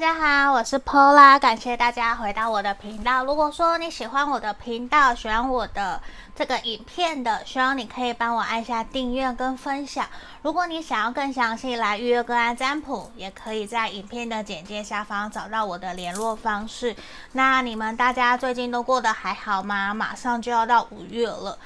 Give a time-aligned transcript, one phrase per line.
[0.00, 0.14] 大家
[0.46, 3.22] 好，我是 Pola，感谢大家回到我的频道。
[3.22, 6.00] 如果说你喜欢我的频道，喜欢我的
[6.34, 10.06] 这个影片的，希望你可以帮我按下订阅跟分享。
[10.40, 16.96] 如果你想要更详细来预约个案占卜，也可以在影片的简介下方找到我的联络方式。
[17.32, 19.92] 那你们大家最近都过得还好吗？
[19.92, 21.58] 马上就要到五月了。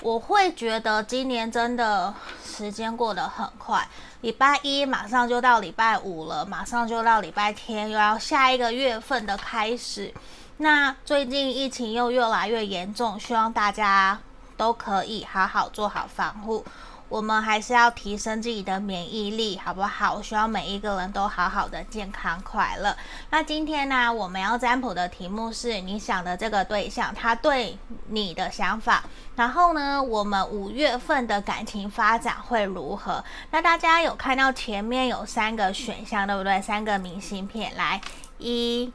[0.00, 3.86] 我会觉得今年真的时间过得很快，
[4.20, 10.14] 礼拜一马上就到礼拜五了，马上就到礼拜天，又要下一个月份的开始。
[10.58, 14.18] 那最近疫情又越来越严重，希望大家
[14.56, 16.64] 都可以好好做好防护。
[17.08, 20.14] 我们还是要提升自己的免疫力，好不好？
[20.14, 22.94] 我希望每一个人都好好的健康快乐。
[23.30, 29.02] 那今天呢，我们要占卜的题目是你想的这个对象，他对你的想法。
[29.36, 33.24] 然后呢，我们五月份的感情发展会如何？
[33.52, 36.60] 那大家有看到前面有三个选项，对不对？
[36.60, 38.00] 三个明信片，来，
[38.36, 38.92] 一、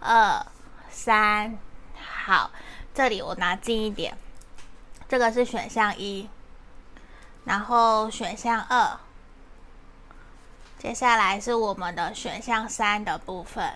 [0.00, 0.46] 二、
[0.88, 1.58] 三，
[2.24, 2.50] 好，
[2.94, 4.16] 这里我拿近一点，
[5.06, 6.26] 这个是选项一。
[7.50, 8.96] 然后选项二，
[10.78, 13.72] 接下来是我们的选项三的部分，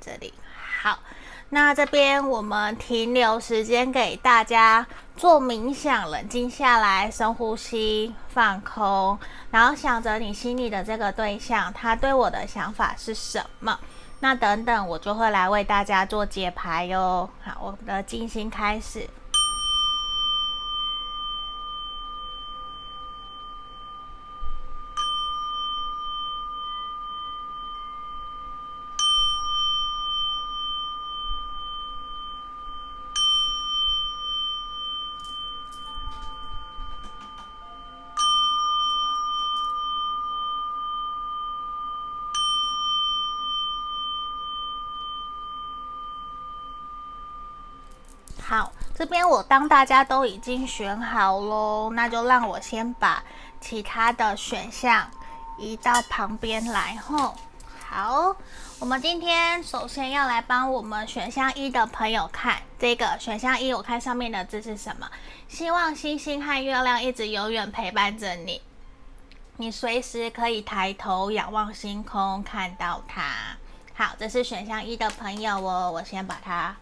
[0.00, 0.32] 这里
[0.80, 1.00] 好，
[1.48, 4.86] 那这边我们停留时间给大家
[5.16, 9.18] 做冥想，冷静下来，深呼吸，放空，
[9.50, 13.80] 然后想着你心里的这个对象，他对我的想法是什么？
[14.20, 17.28] 那等等我就会来为大家做解牌哟。
[17.42, 19.10] 好，我们的静心开始。
[48.44, 48.70] 好，
[49.24, 53.22] 我当大家都已经选好喽，那就让我先把
[53.60, 55.10] 其他的选项
[55.58, 57.34] 移到旁边来吼。
[57.88, 58.34] 好，
[58.78, 65.06] 我们今天首先要来帮我们选项一的朋友看这个选项一，我看上面的字是什么？
[65.46, 68.62] 希望星星和月亮一直永远陪伴着你，
[69.58, 73.22] 你随时可以抬头仰望星空，看到它。
[73.94, 76.74] 好，这是选项一的朋友哦，我先把它。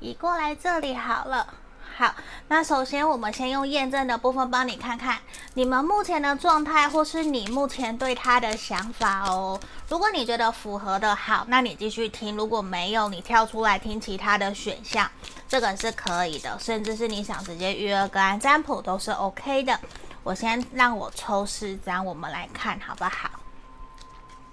[0.00, 1.54] 移过来这里好了，
[1.98, 2.14] 好，
[2.46, 5.18] 那首先我们先用验证的部分帮你看看
[5.54, 9.58] 你们目前的状态，或是你目前对他的想法哦。
[9.88, 15.10] 如果你觉得符合的好，那你继续听；如果没有，你跳出来听其他的选项，
[15.48, 16.56] 这个是可以的。
[16.60, 19.76] 甚至是你想直接预约个案占卜都是 OK 的。
[20.22, 23.28] 我先让我抽四张，我们来看好不好？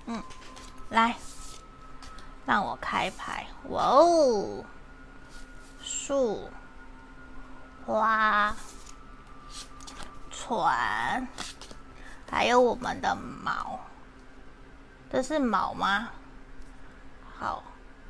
[0.08, 0.24] 嗯，
[0.90, 1.16] 来，
[2.44, 3.46] 让我开牌。
[3.70, 4.66] 哇哦！
[5.84, 6.50] 树、
[7.86, 8.56] 花、
[10.32, 11.28] 船，
[12.30, 13.80] 还有我们的毛，
[15.12, 16.10] 这是毛吗？
[17.38, 17.64] 好，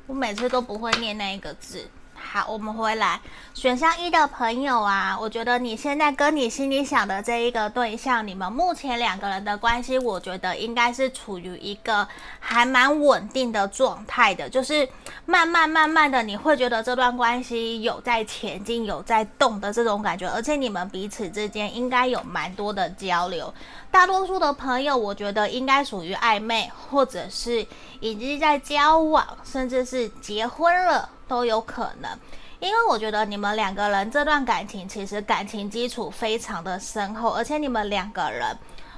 [0.06, 1.90] 我每次都不会念那一个字。
[2.28, 3.20] 好，我们回来
[3.54, 12.06] 选项一的朋友啊，我觉得你现在跟你心里想的这一个对象，你们目前两个人的关系，我觉得应该是处于一个
[12.40, 14.86] 还蛮稳定的状态的，就是
[15.24, 23.54] 慢慢慢慢的，你会觉得这段关系有在前进、有在动的这种感觉，而且你们彼此之间应该有蛮多的交流。
[23.90, 27.64] 大多数的朋友，我觉得应该属于暧昧，或者是
[28.00, 32.10] 已经在交往，甚至是结婚了都有可能。
[32.58, 38.56] 因为我觉得你们两个人这段感情，其实感情基础非常的深厚，而且你们两个人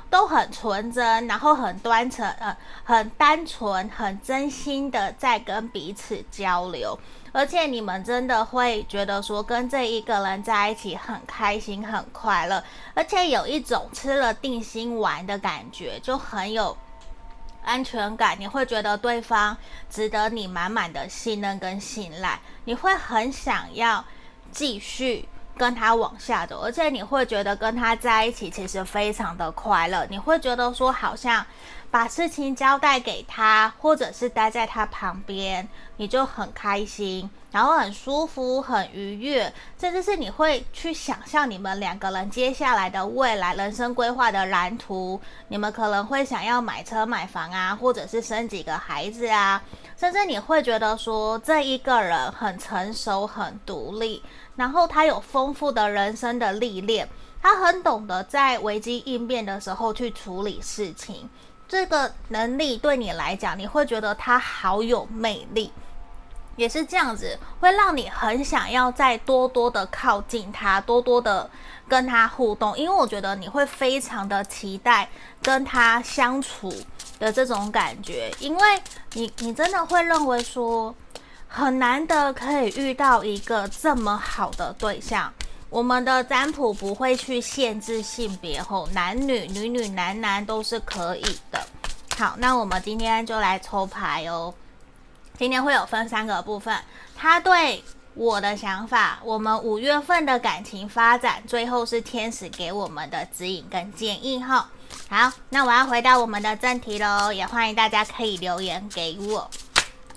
[0.09, 6.97] 都很纯真，然后很端纯，呃，很单纯，很真心的在跟彼此交流。
[7.31, 12.63] 而且你们真的会觉得说跟这一个人在一起很开心、很快乐，
[12.95, 16.75] 而且有一种吃了定心丸的感觉，就很有
[17.69, 18.35] 安全感。
[18.41, 19.57] 你会觉得对方
[19.91, 24.03] 值得你满满的信任跟信赖，你会很想要
[24.51, 30.07] 继续跟他往下走，而且你会觉得跟他在一起其实非常的快乐。
[30.09, 31.45] 你会觉得说好像。
[31.91, 39.51] 把事情交代给他，或者是待在他旁边，你就很开心，然后很舒服、很愉悦，
[39.81, 45.19] 甚至是你会去想象你们两个人接下来的未来人生规划的蓝图。
[45.49, 49.63] 你们可能会想要买车买房啊，或者是生几个孩子啊，
[49.97, 54.23] 甚至你会觉得说这一个人很成熟、很独立，
[54.57, 57.09] 然后他有丰富的人生的历练，
[57.43, 61.31] 他很懂得在危机应变的时候去处理事情。
[61.69, 65.71] 这个能力对你来讲，你会觉得他好有魅力，
[66.57, 71.51] 也是这样子，会让你很想要再多多的靠近他，多多的
[71.87, 75.11] 跟他互动，因为我觉得你会非常的期待
[75.43, 76.73] 跟他相处
[77.19, 78.83] 的这种感觉，因为
[79.13, 80.95] 你你真的会认为说，
[81.47, 85.33] 很难得可以遇到一个这么好的对象。
[85.71, 91.61] 我们的占卜不会去限制性别吼，男女、女女、男男都是可以的。
[92.17, 94.55] 好，那我们今天就来抽牌哦。
[95.39, 96.75] 今天会有分三个部分，
[97.15, 97.85] 他对
[98.15, 104.71] 我的想法，我们五月份的感情发展，最后是天使给我们的指引跟建议哈。
[105.11, 109.49] 好，那我要回到我们的正题喽，也欢迎大家可以留言给我。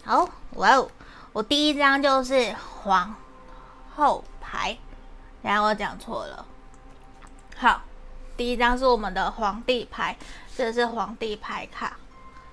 [0.05, 0.89] 好，哇哦，
[1.33, 3.13] 我第一张就是皇
[3.93, 4.77] 后牌。
[5.41, 6.45] 然后我讲错了，
[7.57, 7.81] 好，
[8.37, 10.15] 第一张是我们的皇帝牌，
[10.55, 11.97] 这是皇帝牌卡。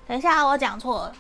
[0.07, 1.13] 等一下，我讲错了，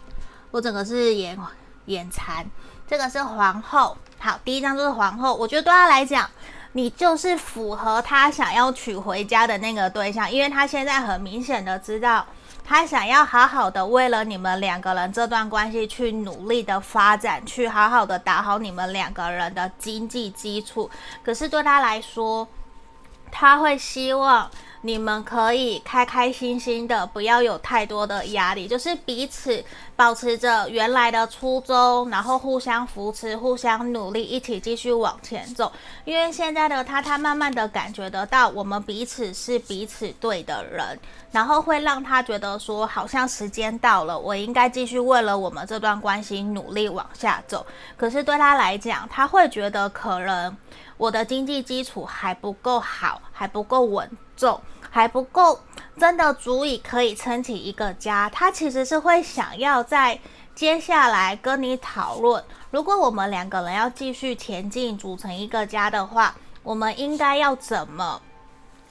[0.50, 1.38] 我整个是眼
[1.86, 2.46] 眼馋。
[2.86, 5.34] 这个是皇后，好，第一张就是皇后。
[5.34, 6.30] 我觉得对他来讲，
[6.72, 12.26] 你就是符合他想要娶回家的那个对象，因为他现在很明显的知道。
[12.68, 20.90] 他想要好好的为了你们两个人这段关系去努力的发展，去好好的打好你们两个人的经济基础。
[21.24, 22.46] 可是对他来说，
[23.32, 24.50] 他会希望。
[24.82, 29.64] 你们可以开开心心的，不要有太多的压力，就是彼此
[29.96, 35.72] 保持着原来的初衷，然后互相扶持、互相努力，一起继续往前走。
[36.04, 40.96] 因为现在的他，他慢慢的感觉得到，我们彼此是彼此对的人，
[41.32, 47.66] 然后会让他觉得说，好像时间到了，我应该继续为了我们这段关系努力往下走。
[47.96, 50.56] 可是对他来讲，他会觉得可能
[50.96, 54.08] 我的经济基础还不够好，还不够稳。
[54.38, 54.58] 重
[54.88, 55.60] 还不够，
[55.98, 58.30] 真的足以可以撑起一个家。
[58.30, 60.18] 他其实是会想要在
[60.54, 68.22] 接下来跟你讨论，如果我们两个人要继续前进，组成一个家的话，我们应该要怎么？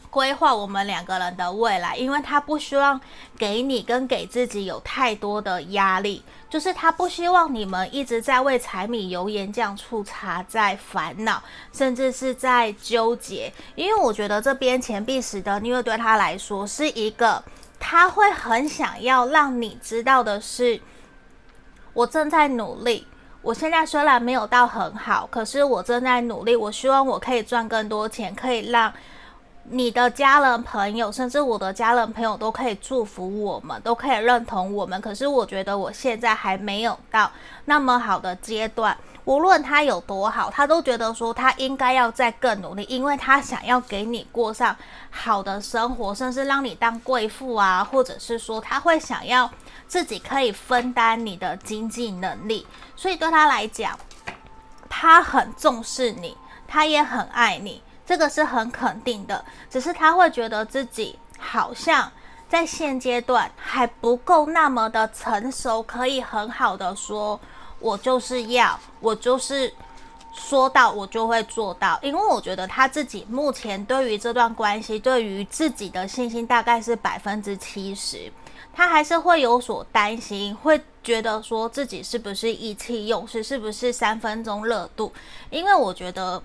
[0.09, 2.99] 规划我们两个人的未来，因为他不希望
[3.37, 13.51] 给你跟给自己有太多的压力，就是他不希望你们一直在为柴米油盐酱醋茶在烦恼，甚至是在纠结。
[13.75, 17.43] 因为我觉得这边钱币十的，因为对他来说是一个，
[17.79, 20.79] 他会很想要让你知道的是，
[21.93, 23.05] 我正在努力。
[23.41, 26.55] 我现在虽然没有到很好，可是我正在努力。
[26.55, 28.93] 我希望我可以赚更多钱，可以让。
[29.69, 34.99] 你的家人、朋友，甚至我的家人、朋友都可以祝福我们，都可以认同我们。
[35.01, 37.29] 可是我觉得我现在还没有到
[37.65, 38.97] 那么好的阶段。
[39.25, 44.73] 无论他有多好，他都觉得说他应该要再更努力，因为他想要给你过上
[45.09, 49.51] 好的生活，甚至让你当贵妇啊，或者是说他会想要
[49.85, 52.65] 自己可以分担你的经济能力。
[52.95, 53.99] 所以对他来讲，
[54.87, 57.81] 他很重视你，他也很爱你。
[58.07, 62.09] 这个是很肯定的，只是他会觉得自己好像
[62.47, 67.37] 在现阶段还不够那么的成熟，可以很好的说，
[67.79, 69.73] 我就是要，我就是
[70.33, 71.99] 说到我就会做到。
[72.01, 78.31] 因为我觉得他自己目前对于这段关系，对于自己的信心大概是百分之七十，
[78.73, 85.11] 他还是会有所担心，会觉得说自己是不是意气用事，是不是三分钟热度？
[85.49, 86.41] 因为我觉得。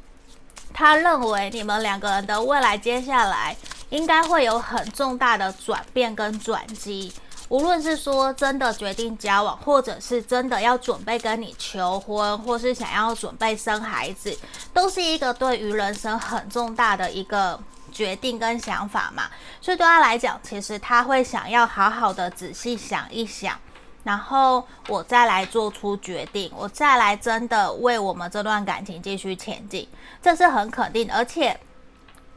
[0.73, 3.55] 他认为你们两个人的未来接下来
[3.91, 7.13] 应该会有很重大的转变跟转机，
[7.49, 14.37] 无论是说真的决定交往，或者是真的要准备跟你求婚，或是想要准备生孩子，
[14.73, 17.61] 都是一个对于人生很重大的一个
[17.93, 19.25] 决定跟想法嘛。
[19.61, 23.59] 所以对他来讲，其实他会想要好好的仔细想一想。
[24.05, 29.87] 然后我再来做出决定，我再来真的为我们这段感情继续前进，
[30.21, 31.09] 这是很肯定。
[31.13, 31.59] 而且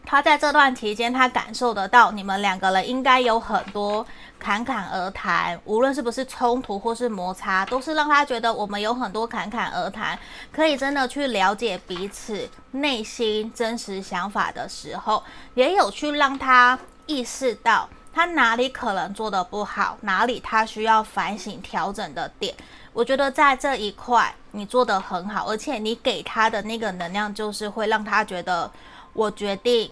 [0.06, 4.06] 他在这段期间，他感受得到你们两个人应该有很多
[4.38, 10.20] 侃侃而谈，无论是不是冲突或是摩擦，都是让他觉得我们有很多侃侃而谈，
[10.52, 15.24] 可以真的去了解彼此内心真实想法的时候，
[15.56, 17.90] 也有去让他意识到。
[18.16, 19.98] 他哪里可能做得不好？
[20.02, 22.56] 哪里他需要反省调整的点？
[22.94, 28.72] 我觉得在这一块你做得很好，而且你给他的那个能量就是会让他觉得，
[29.12, 29.92] 我决定，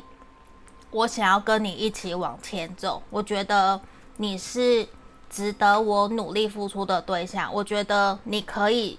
[0.89, 3.03] 我想要跟你一起往前走。
[3.10, 3.77] 我觉得
[4.15, 4.88] 你是
[5.30, 7.53] 值得我努力付出的对象。
[7.53, 8.98] 我觉得你可以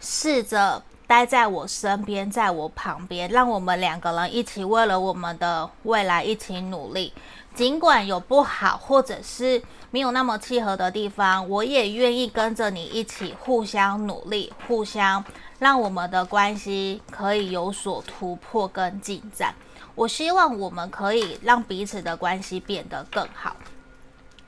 [0.00, 7.12] 试着待在我身边，在我旁边，让我们两个人一起为了我们的未来一起努力。
[7.54, 15.24] 尽管有不好或者是没有那么契合的地方，我也愿意跟着你一起互相努力，互相
[15.58, 19.54] 让我们的关系可以有所突破跟进展。
[19.94, 23.56] 我希望我们可以让彼此的关系变得更好。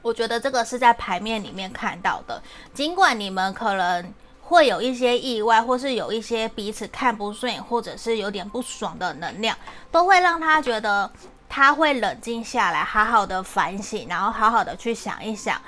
[0.03, 2.43] 我觉得这个是在牌面里面看到的，
[2.75, 4.13] 尽管你们可能
[4.49, 9.57] 会有一些意外，或是有一些彼此看不顺眼，或者是有点不爽的能量，
[9.91, 11.11] 都会让他觉得。
[11.51, 15.59] 他会冷静下来，好好的反省，然后好好的去想一想，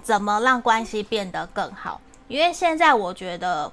[0.00, 2.00] 怎么让关系变得更好。
[2.28, 3.70] 因为现在我觉得，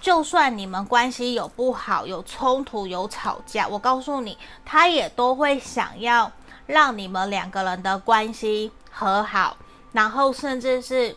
[0.00, 6.32] 就算你们关系有不好、有冲突、有吵架，我告诉你，他也都会想要
[6.66, 9.56] 让你们两个人的关系和好，
[9.92, 11.14] 然后甚至是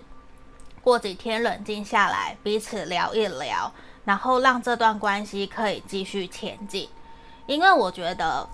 [0.90, 3.72] 过几天冷静下来，彼此聊一聊，
[4.06, 6.90] 然后让这段关系可以继续前进。
[7.46, 8.50] 因为我觉得。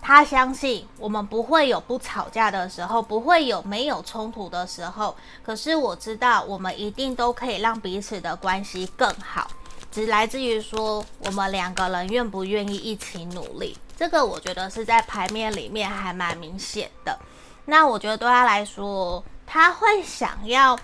[0.00, 5.14] 他相信我们不会有不吵架的时候，不会有没有冲突的时候。
[5.42, 9.50] 可是我知道，我们一定都可以让彼此的关系更好，
[9.90, 13.76] 只来自于说我们两个人愿不愿意一起努力。
[13.96, 17.18] 这个我觉得是在牌面里面还蛮明显的。
[17.64, 20.78] 那我觉得对他来说，他会想要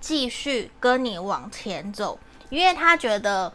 [0.00, 3.52] 继续跟你往前走，因为他觉得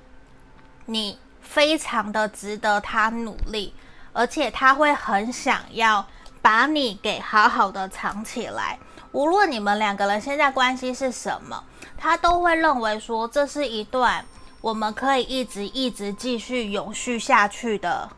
[0.86, 3.74] 你非常的值得他努力。
[4.18, 6.08] 而且他会很想要
[6.42, 8.80] 把你给好好的藏起来，
[9.12, 11.62] 无论你们两个人现在关系是什么，
[11.98, 14.26] 他都会认为说，这是一段
[14.62, 18.10] 我们可以一直一直继续永续下去的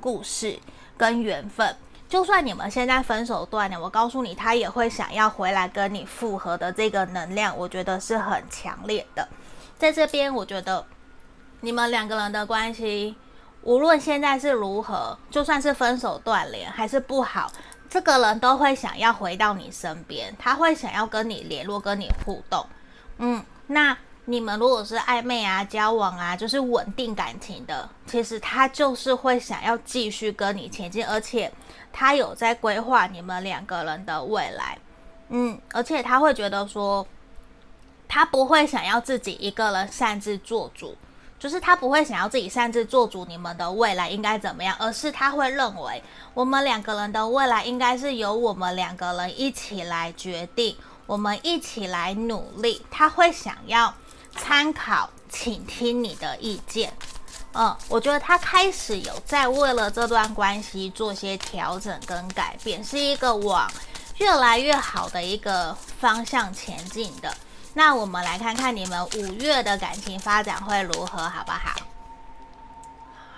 [0.00, 0.58] 故事
[0.96, 1.76] 跟缘分。
[2.08, 9.28] 就算你们现在分手断了，我告诉你，他也会想要回来跟你复合的这个能量，我觉得是很强烈的。
[9.78, 10.86] 在这边，我觉得
[11.60, 13.16] 你们两个人的关系。
[13.62, 17.50] 无论现在是如何，就算是分手断联还是不好，
[17.88, 22.66] 这个人都会想要回到你身边，他会想要跟你联络、跟你互动。
[23.16, 23.96] 嗯，那
[24.26, 31.50] 你们如果是暧昧啊、交往啊，就是稳定感情的，其实他就是会想要继续跟你前进，而且
[31.94, 34.76] 他有在规划你们两个人的未来。
[35.28, 37.06] 嗯，而且他会觉得说，
[38.08, 40.96] 他不会想要自己一个人擅自做主。
[41.36, 50.74] 就是他不会想要自己擅自做主，你们的未来应该怎么样，而是他会认为我们两个人的未来应该是由我们两个人一起来决定，
[51.04, 52.80] 我们一起来努力。
[52.90, 53.94] 他会想要
[54.32, 56.94] 参考、倾听你的意见。
[57.56, 63.70] 嗯，我觉得他开始有在为了这段关系做些调整跟改变，是一个往
[64.18, 67.32] 越来越好的一个方向前进的。
[67.74, 71.74] 那我们来看看你们五月的感情发展会如何，好不好？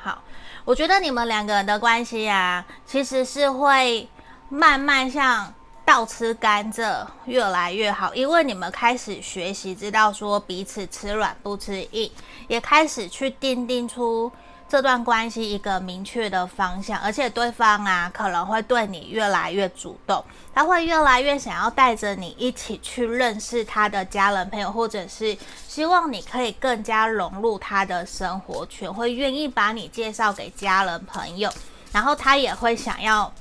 [0.03, 0.23] 好，
[0.65, 4.09] 我觉得你们两个人的关系啊，其实是会
[4.49, 5.53] 慢慢像
[5.87, 12.11] 倒吃甘蔗，越来越好，因为你们开始学习知道说彼此吃软不吃硬，
[12.49, 14.31] 也开始去定定出。
[14.69, 25.39] 这段关系一个明确的方向，而且对方啊可能会对你越来越主动，他会越来越想要带着你一起去认识他的家人朋友，或者是
[25.69, 31.49] 希望你可以更加融入他的生活圈，会愿意把你介绍给家人朋友，
[31.93, 33.33] 然后他也会想要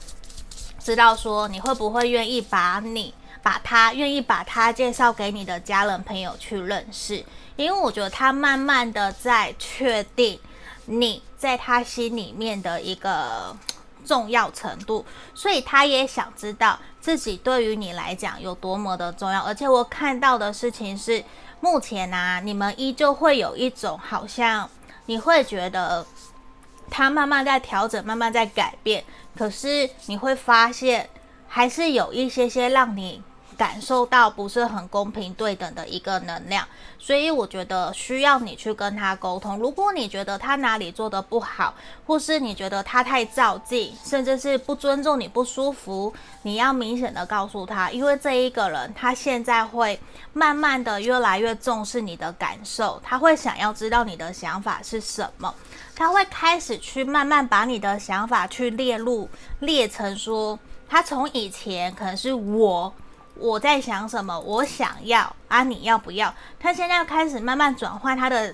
[0.86, 3.12] 知道说你会不会愿意把你
[3.42, 7.25] 把他愿意把他介绍给你的家人朋友去认识，
[7.56, 10.39] 因为我觉得他慢慢的在确定。
[10.88, 13.58] 你在他心里面的一个
[14.06, 19.42] 重要程度，所以他也想知道自己对于你来讲有多么的重要。
[19.42, 21.24] 而且我看到的事情是，
[21.60, 24.70] 目前啊，你们依旧会有一种好像
[25.08, 26.06] 你会觉得
[26.92, 29.04] 他慢慢在调整，慢慢在改变，
[29.36, 31.10] 可是你会发现
[31.48, 33.22] 还是有一些些让你。
[33.55, 36.67] 感受到不是很公平对等的一个能量，
[37.00, 39.57] 所以我觉得需要你去跟他沟通。
[39.57, 41.74] 如果你觉得他哪里做得不好，
[42.05, 50.00] 或是你觉得他太照进，甚至是不尊重你不舒服，你要明显的告诉他，因为这一个人他现在会
[50.33, 55.53] 慢慢的越来越重视你的感受，他会想要知道你的想法是什么，
[55.95, 62.93] 他会开始去慢慢把你的想法去列入列成说，他从以前可能是我。
[63.36, 64.39] 我在想什么？
[64.39, 66.34] 我想要啊，你要不要？
[66.60, 68.54] 他现在开始慢慢转换他的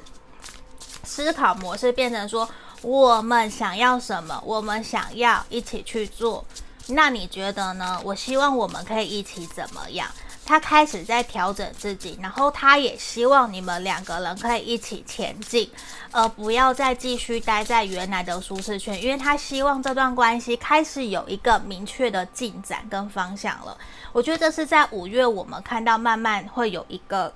[1.03, 2.49] 思考模式，变成说
[2.81, 4.41] 我们想要什么？
[4.45, 6.43] 我们想要一起去做。
[6.87, 8.01] 那你觉得呢？
[8.03, 10.09] 我希望我们可以一起怎么样？
[10.51, 15.71] 他开始在调整自己，然后他也希望你们两个人可以一起前进，
[16.11, 23.77] 而不要再继续待在原来的舒适圈，因为他希望这段关系开始有一个明确的进展跟方向了。
[24.11, 27.33] 我觉得这是在五月我们看到慢慢会有一个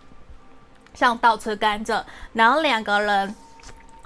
[0.93, 2.03] 像倒吃甘蔗，
[2.34, 3.34] 然后两个人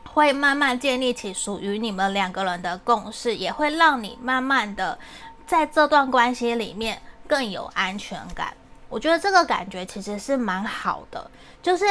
[0.04, 5.00] 会慢慢建立起属于你们两个人的共识，也会让你慢慢的
[5.48, 8.54] 在这段关系里面更有安全感。
[8.90, 11.30] 我觉得这个感觉其实是蛮好的，
[11.62, 11.86] 就是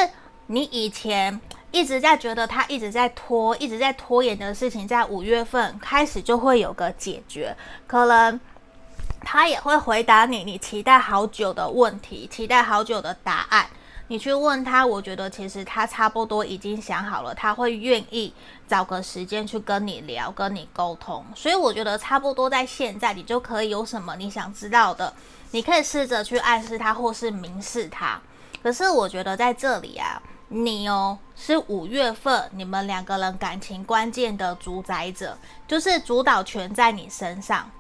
[0.49, 1.41] 你以前
[1.71, 8.41] 一直在觉得他一直在拖、一直在拖延的事情，在五月份开始就会有个解决，可能
[9.21, 13.67] 他也会回答你你期待好久的问题、期待好久的答案。
[14.11, 18.33] 你去问他，我觉得其实他差不多已经想好了，他会愿意
[18.67, 21.23] 找个时间去跟你聊、跟你沟通。
[21.35, 25.13] 所以我觉得差不多在现在，你就可以有什么你想知道的。
[25.51, 28.21] 你可以试着去暗示他，或是明示他。
[28.63, 37.71] 可是我觉得在这里啊，你哦是五月份你们两个人感情关键的主宰者，就是主导权在你身上。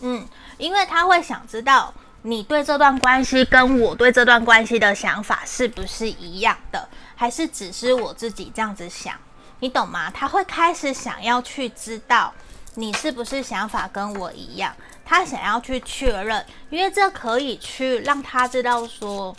[0.00, 0.26] 嗯，
[0.58, 9.14] 因为他会想知道你对这段关系跟我对这段关系的想法是不是一样的，还是只是我自己这样子想？
[9.60, 10.10] 你懂吗？
[10.10, 12.30] 他会开始想要去知道
[12.74, 14.74] 你是不是想法跟我一样。
[15.08, 19.34] 他想要去确认，因为这可以去让他知道说，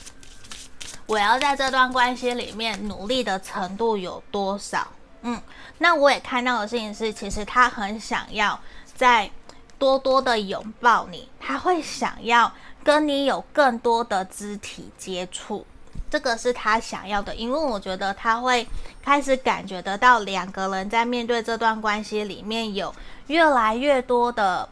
[1.05, 4.87] 我要在这段关系里面努力的程度有多少。
[5.23, 5.41] 嗯，
[5.79, 8.57] 那我也看到的事情是，其实他很想要
[8.95, 9.29] 再
[9.77, 12.49] 多多的拥抱你，他会想要
[12.81, 15.67] 跟你有更多的肢体接触，
[16.09, 18.65] 这个是他想要的，因为我觉得他会
[19.03, 22.95] 开始感觉得到两个人在面对这段关系里面有
[23.27, 24.69] 越来越多的。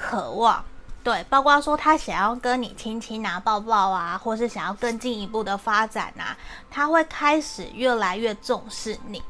[0.00, 0.64] 渴望，
[1.02, 6.38] 对，包括说他想要跟你亲亲啊、抱抱啊，或是想要更进一步的发展啊，
[6.70, 9.20] 他会开始越来越重视你。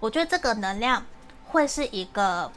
[0.00, 1.00] 我觉得这个能量
[1.46, 2.50] 会是一个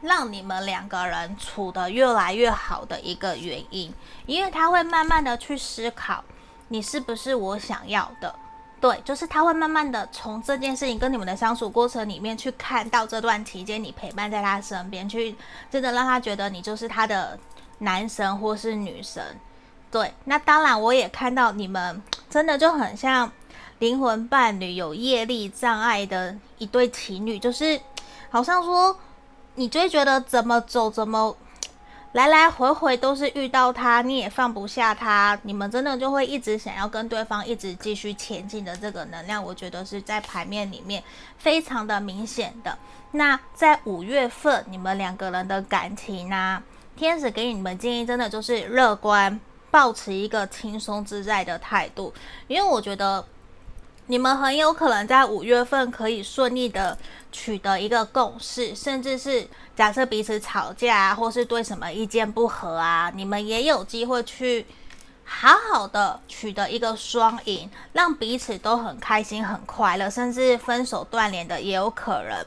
[0.00, 3.92] 让你们两个人处得越来越好的一个原因，
[4.24, 6.24] 因为他会慢慢的去思考，
[6.68, 8.34] 你是不是我想要的。
[8.80, 15.34] 对，就是他会慢慢的从这件事情跟你们的相处过程里面去看到这段期间你陪伴在他身边，去
[15.70, 17.38] 真的让他觉得你就是他的
[17.78, 19.22] 男神或是女神。
[19.90, 23.30] 对，那当然我也看到你们真的就很像
[23.80, 27.80] 灵魂伴侣，有业力障碍的一对情侣，就是
[28.30, 28.96] 好像说
[29.54, 31.36] 你就会觉得怎么走怎么。
[32.12, 41.02] 来来回回都是遇到他，你也放不下他，你们真的就会一直想要跟对方一直继续前进的这个能量，我觉得是在牌面里面
[41.36, 42.76] 非常的明显的。
[43.12, 46.62] 那在五月份，你们两个人的感情呢、
[46.96, 49.38] 天使给你们建议真的就是乐观，
[49.70, 52.12] 保持一个轻松自在的态度，
[52.46, 53.24] 因为我觉得。
[54.10, 56.96] 你们很有可能在五月份可以顺利的
[57.30, 64.64] 取得一个共识，甚至是假设彼此吵架啊，或是对什么意见不合啊，你们也有机会去
[65.24, 72.46] 好好的取得一个双赢，让彼此都很开心、很快乐，甚至分手断联的也有可能。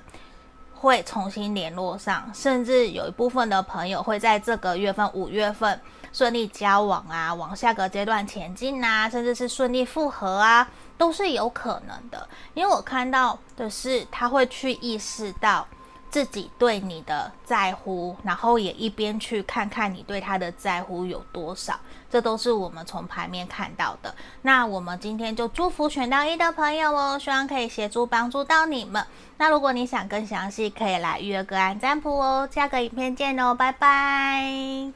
[0.81, 5.79] 会重新联络上，甚至有一部分的朋友会在这个月份五月份
[6.11, 10.67] 顺利交往啊，往下个阶段前进啊，甚至是顺利复合啊。
[10.97, 15.67] 都是有可能的，因为我看到的是他会去意识到
[16.11, 24.13] 自己对你的在乎，然后也一边去看看你对他的在乎有多少，这都是我们从牌面看到的。
[24.41, 29.03] 那我们今天就祝福选到一的朋友哦，希望可以协助帮助到你们。
[29.37, 32.47] 那如果你想更详细，可以来预约个案占卜哦。
[32.51, 34.91] 下个影片见哦，拜拜。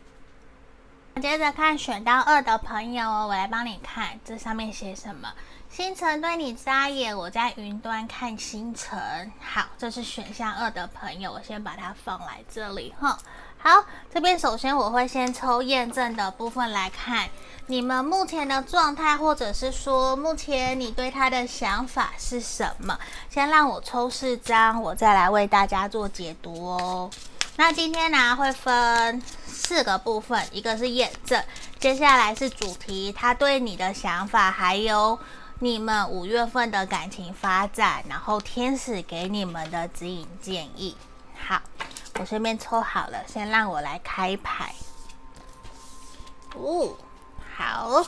[1.22, 5.30] 接着看选到二的朋友哦，我来帮你看这上面写什么。
[5.76, 9.30] 星辰对你眨眼，我在云端看星辰。
[9.42, 13.20] 好，这是选项二的朋友，我先把它放来这里哈。
[13.58, 17.28] 好，这边首先我会先抽验证的部分来看
[17.68, 22.98] 你们目前的状态，或者是说目前你对他的想法是什么。
[23.30, 27.12] 先让我抽四张，我再来为大家做解读哦。
[27.58, 31.44] 那今天呢会分四个部分，一个是验证，
[31.80, 35.20] 接下来是主题，他对你的想法，还有。
[35.60, 40.98] 你们五月份的感情发展，然后天使给你们的指引建议。
[41.48, 41.62] 好，
[42.20, 44.74] 我顺便抽好了，先让我来开牌。
[46.56, 46.96] 哦，
[47.56, 48.04] 好，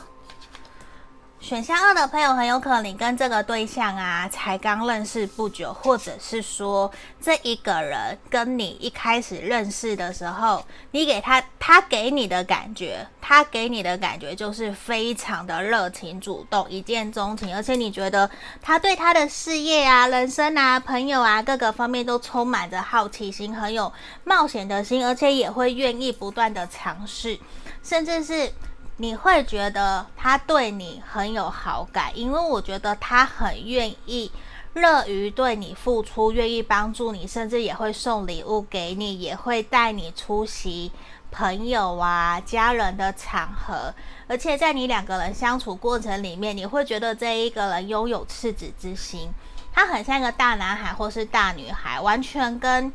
[1.40, 18.28] 选项二的朋友很有可能你跟这个对象啊才刚认识不久，或者是说这一个人跟你一开始认识的时候，你给他他给你的感觉，他给你的感觉就是非常的热情主动，一见钟情，而且你觉得
[18.60, 23.90] 他对他的事业啊、人生啊、朋友啊各个方面都充满着好奇心，很有
[24.24, 27.38] 冒险的心，而且也会愿意不断的尝试，
[27.82, 28.52] 甚至是。
[29.00, 34.30] 你会觉得他对你很有好感，因为我觉得他很愿意、
[34.74, 40.90] 乐于对你付出，愿意帮助你，甚至也会送礼物给你，也会带你出席
[41.30, 43.94] 朋友啊、家人的场合。
[44.26, 49.30] 而且在你两个人相处过程里面，你会觉得这一个人拥有赤子之心，
[49.72, 52.92] 他很像一个大男孩或是大女孩，完全跟。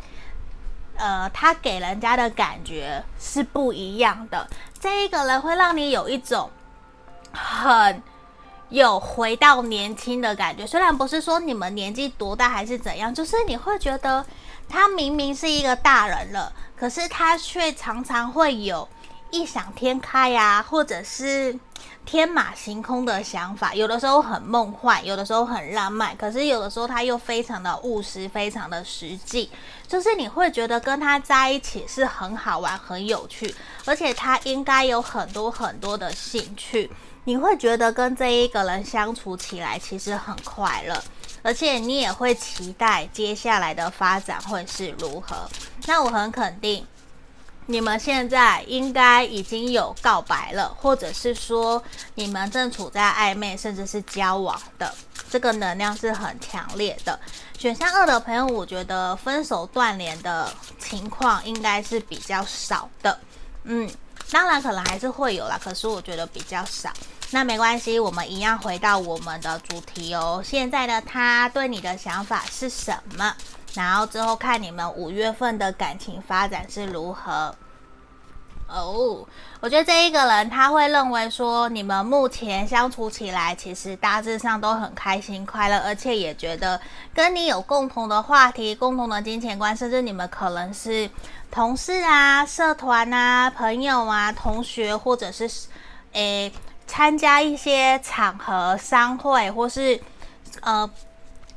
[0.96, 4.48] 呃，他给人家的感觉是不一样的。
[4.84, 6.50] 这一个人会让你有一种
[7.32, 8.04] 很
[8.68, 14.26] 有回到年轻的感觉，虽然不是说你们年纪多大还是怎样，就是你会觉得
[14.68, 18.86] 他明明是一个大人了，可是他却常常会有
[19.32, 21.58] 异想天开呀，或者是。
[22.06, 29.50] 天马行空的想法，有的时候很梦幻，有的时候很浪漫，可是有的时候他又非常的务实，非常的实际。
[29.88, 33.54] 就是你会觉得跟他在一起是很好玩、很有趣，
[33.86, 36.92] 而且他应该有很多很多的兴趣。
[37.26, 41.02] 你会觉得跟这一个人相处起来其实很快乐，
[41.42, 45.50] 而且你也会期待接下来的发展会是如何。
[45.88, 46.86] 那我很肯定。
[47.66, 51.82] 你们现在应该已经有告白了，或者是说
[52.16, 54.94] 你们正处在暧昧，甚至是交往的，
[55.30, 57.18] 这个能量是很强烈的。
[57.58, 63.18] 选项二的朋友，我觉得分手断联的情况应该是比较少的。
[63.64, 63.90] 嗯，
[64.30, 66.92] 当然可能还是会有啦，可是我觉得比较少。
[67.34, 70.40] 那没关系，我们一样回到我们的主题哦。
[70.46, 73.36] 现在的他对你的想法是什么？
[73.74, 77.56] 然后之后看你们五月份的感情发展是如何
[78.68, 79.26] 哦。
[79.60, 86.80] 我觉得这一个人他会认为说，你们目前相处起来其实大致上都很开心快乐，而且也觉得
[87.16, 91.10] 跟你有共同的话题、共同的金钱观，甚至你们可能是
[91.50, 95.50] 同事啊、社团啊、朋友啊、同学，或者是
[96.12, 96.54] 诶
[96.88, 100.00] 参加一些场合、商会，或是
[100.62, 100.90] 呃。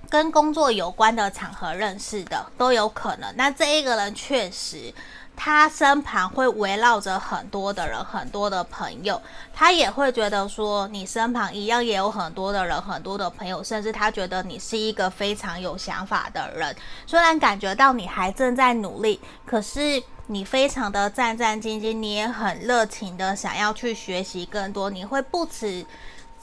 [0.09, 3.29] 跟工作有关的场合认识的都有可能。
[3.37, 4.95] 那这一个人确实，
[5.37, 9.21] 他身旁会围绕着很多的人，很多的朋友。
[9.53, 16.75] 他也会觉得说，你身旁一样也有很多的人，很多的朋友，甚至他觉得你是一个非常有想法的人。
[17.07, 25.85] 虽然感觉到你还正在努力，可是你非常的战战兢兢，你也很热情的想要去学习更多，你会不辞。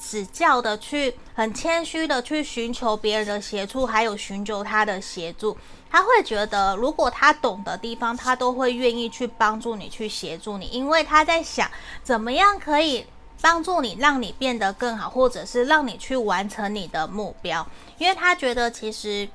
[0.06, 5.56] 指教的去，很谦虚的去寻求别人的协助，还有寻求他的协助，
[5.93, 11.69] 他会觉得如果他懂的地方，他都会愿意去帮助你，去协助你，因为他在想
[12.01, 13.06] 怎么样可以
[13.39, 17.65] 帮助你，让你变得更好，或者是让你去完成你的目标，
[17.99, 19.29] 因为他觉得其实。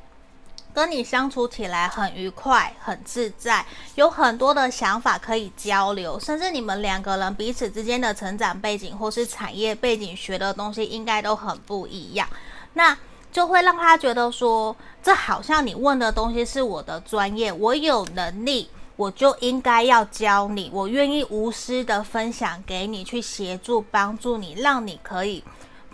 [0.74, 3.64] 跟你相处起来很愉快、很自在，
[3.96, 12.28] 有很多的想法可以交流，甚至你们两个人彼此之间的成长背景或是产业背景学的东西应该都很不一样，
[12.74, 12.96] 那
[13.38, 25.44] 就会让他觉得说，这好像你问的东西是我的专业，我有能力，我就应该要教你，我愿意无私的分享给你，去协助帮助你，让你可以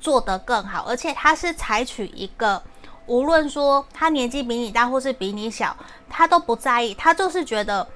[0.00, 2.62] 做得更好，而且他是采取一个。
[3.04, 5.76] 无论说他年纪比你大或是比你小，
[6.08, 7.86] 他都不在意，他就是觉得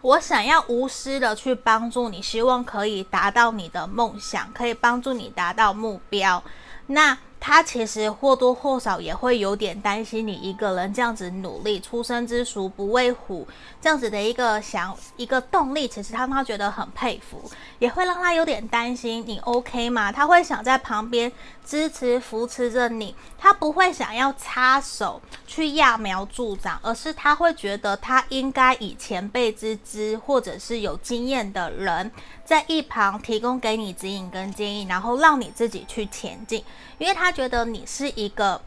[0.00, 6.42] 我想要无私的去帮助你，希望可以达到你的梦想，可以帮助你达到目标。
[6.86, 7.18] 那。
[7.40, 13.48] 他其实或多或少也会有点担心你一个人这样子努力，初生之鼠不畏虎
[13.80, 20.12] 这样子的一个想一个动力，其实他他觉得很佩服，也会让他有点担心你 OK 吗？
[20.12, 21.32] 他会想在旁边
[21.70, 32.10] 支持扶持着你，他不会想要插手去揠苗助长，而是他会觉得他应该以前辈之资或者是有经验的人
[32.44, 36.64] 在一旁提供给你指引跟建议，然后让你自己去前进。
[36.98, 38.60] 因为他觉得你是一个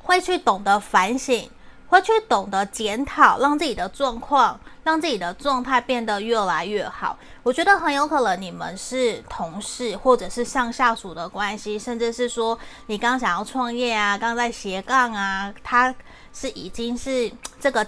[0.00, 1.48] 会去懂得反省，
[1.92, 7.18] 会去懂得检讨，让自己的状况、让自己的状态变得越来越好。
[7.42, 15.94] 我觉得很有可能你们是同事，或者是上下属的关系，甚至是说你刚想要创业啊，刚在斜杠啊，他
[16.32, 17.86] 是已经是这个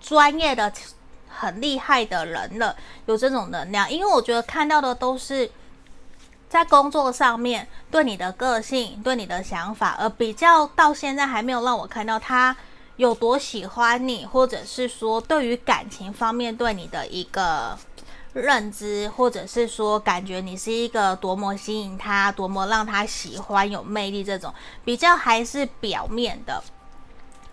[0.00, 0.72] 专业的
[1.28, 3.92] 很厉害的人了，有这种能量。
[3.92, 5.50] 因为我觉得看到的都是。
[6.48, 12.56] 在工作上面对你的个性、对你的想法，而比较到现在还没有让我看到他
[12.98, 17.78] 有多喜欢你，或者是说对于感情方面对你的一个
[18.32, 24.52] 认知，或者是说感觉你是一个多么吸引他、多么让他喜欢、有魅力这种，
[24.84, 26.62] 比较还是表面的。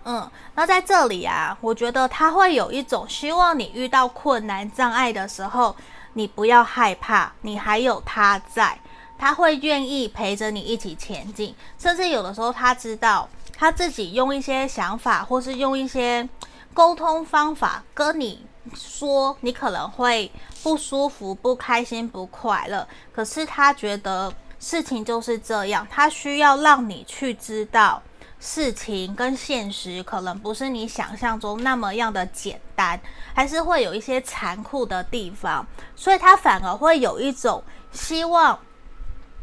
[0.03, 5.75] 嗯，那在这里啊，我觉得他会有一种希望你遇到困难障碍的时候，
[6.13, 8.79] 你不要害怕，你还有他在，
[9.15, 16.27] 他会愿意陪着你一起前进，甚至有的时候他知道他自己用一些想法，或是用一些
[16.73, 20.31] 沟通方法跟你说，你可能会
[20.63, 28.01] 不舒服、不开心、不快乐，可是他觉得事情就是这样，他需要让你去知道。
[28.37, 32.99] 事情跟现实可能不是你想象中那么样的简单，
[33.33, 35.65] 还是会有一些残酷的地方，
[35.95, 38.59] 所以他反而会有一种希望，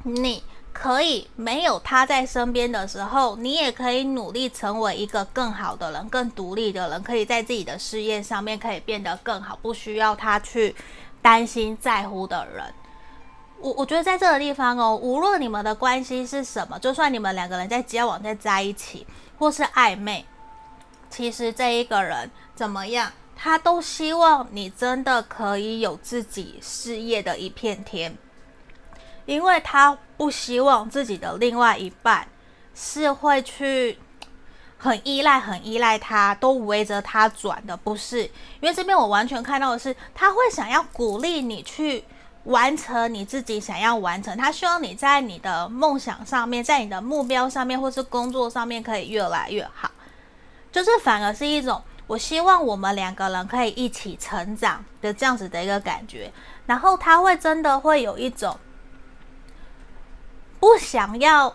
[0.05, 10.75] 你可以没有他在身边的时候，你也可以努力成为一个更好的人，更独立的人，可以在自己的事业上面可以变得更好，不需要他去
[11.21, 12.65] 担心在乎的人。
[13.61, 19.07] 我我觉得在这个地方哦，无论你们的关系是什么，就算你们两个人在交往、在在一起，
[19.39, 20.25] 或是暧昧，
[21.09, 28.19] 其实这一个人怎么样，他都希望你真的可以有自己事业的一片天，
[29.27, 32.27] 因为他不希望自己的另外一半
[32.75, 33.99] 是会去
[34.79, 38.23] 很依赖、很依赖他，都围着他转的，不是？
[38.61, 42.05] 因为这边我完全看到的是，他会想要鼓励你去。
[42.47, 49.89] 完成你自己想要完成，他希望你在你的梦想上面，在你的目标上面，或是工作上面可以越来越好。
[50.73, 56.33] 就是反而是一种，我希望我们两个人可以一起成长的这样子的一个感觉。
[56.67, 58.59] 然后他会真的会有一种
[60.63, 61.53] 不想要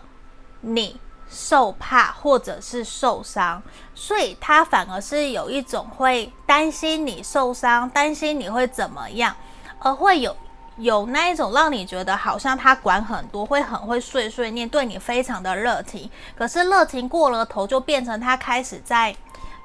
[0.60, 3.62] 你受怕或者是受伤，
[3.94, 9.34] 所以他反而是有一种会担心你受伤，担心你会怎么样，
[9.78, 10.36] 而会有。
[10.76, 16.08] 有那一种让你觉得好像他管很多，会很会碎碎念，对你非常的热情。
[16.36, 19.16] 可是热情过了头，就变成他开始在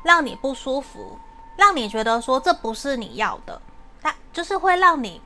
[0.04, 1.20] 让你不舒服，
[1.56, 3.62] 让你觉得说这不是你要的。
[4.02, 5.22] 他就是会让你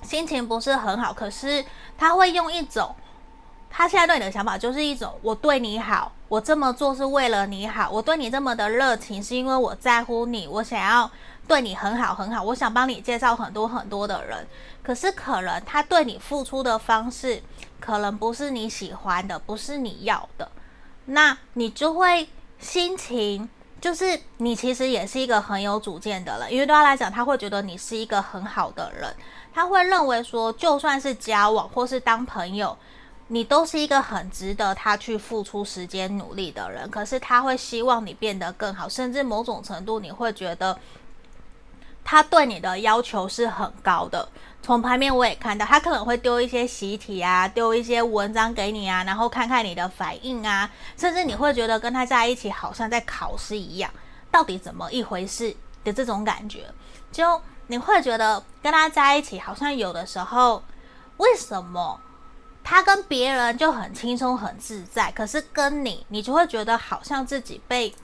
[0.00, 1.12] 心情不是很好。
[1.12, 1.64] 可是
[1.98, 2.94] 他会用一种，
[3.70, 11.10] 他现在对你的想法就是一种，我对你好，我这么做是为了你好，我对你这么的热情是因为我在乎你，我想要。
[11.48, 14.46] 对你很好很好，我想帮你介绍很多很多的人，
[14.84, 17.42] 可是可能他对你付出的方式，
[17.80, 20.48] 可能不是你喜欢的，不是你要的，
[21.06, 22.28] 那你就会
[22.60, 23.48] 心情
[23.80, 29.12] 就是你其实也是一个很有主见的人，因为对他来讲，他会觉得你是一个很好的人，
[29.52, 32.76] 他会认为说，就算是交往或是当朋友，
[33.32, 40.78] 你都是一个很值得他去付出时间努力的人，可是他会希望你变得更好，甚至某种程度你会觉得。
[42.02, 44.26] 他对你的要求是很高的，
[44.62, 53.92] 从牌面我也看到，他可能会丢一些习题啊，丢一些文章给你啊，然后看看你的反应啊，甚至你会觉得跟他在一起好像在考试一样，
[54.30, 56.64] 到底怎么一回事的这种感觉，
[57.12, 60.64] 就你会觉得跟他在一起好像有的时候，
[61.18, 62.00] 为什么
[62.62, 67.94] 他跟别人就很轻松很自在，可是跟你，你就会觉得好像自己被。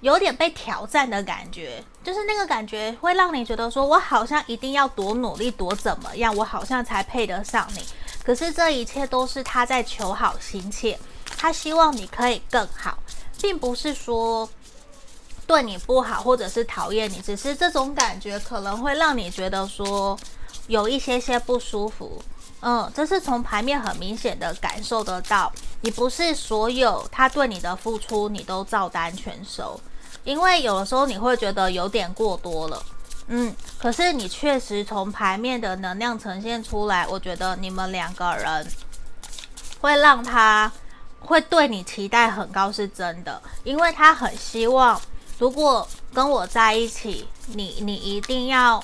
[0.00, 7.82] 有点被挑战的感觉，就是那个感觉会让你觉得说，我好像一定要多努力，多怎么样，我好像才配得上你。
[8.22, 10.98] 可是这一切都是他在求好心切，
[11.38, 12.98] 他希望你可以更好，
[13.40, 14.46] 并不是说
[15.46, 20.18] 对你不好或者是讨厌你，只是这种感觉可能会让你觉得说
[20.66, 22.22] 有一些些不舒服。
[22.66, 29.78] 嗯，这是从牌面很明显的感受得到，你不是所有他对你的付出，你都照单全收。
[30.24, 32.82] 因为有的时候你会觉得有点过多了，
[33.28, 38.66] 嗯，可是你确实从牌面的能量呈现出来，我觉得你们两个人
[39.82, 40.72] 会让他
[41.20, 44.98] 会对你期待很高，是真的，因为他很希望，
[45.38, 48.82] 如果跟我在一起，你你一定要，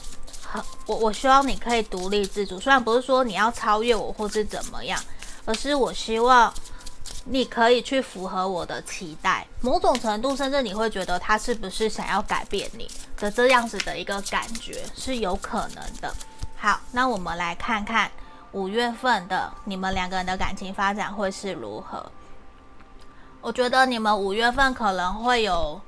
[0.87, 5.01] 我我希望你可以独立自主，虽然不是说你要超越我或是怎么样，
[5.45, 6.53] 而是我希望。
[7.27, 16.13] 你可以去符合我的期待，某种程度，甚至你会觉得他是不是想要改变你的这样子的一个感觉是有可能的。
[16.57, 18.11] 好，那我们来看看
[18.53, 22.11] 五月份的你们两个人的感情发展会是如何。
[23.43, 25.79] 我觉得你们五月份可能会有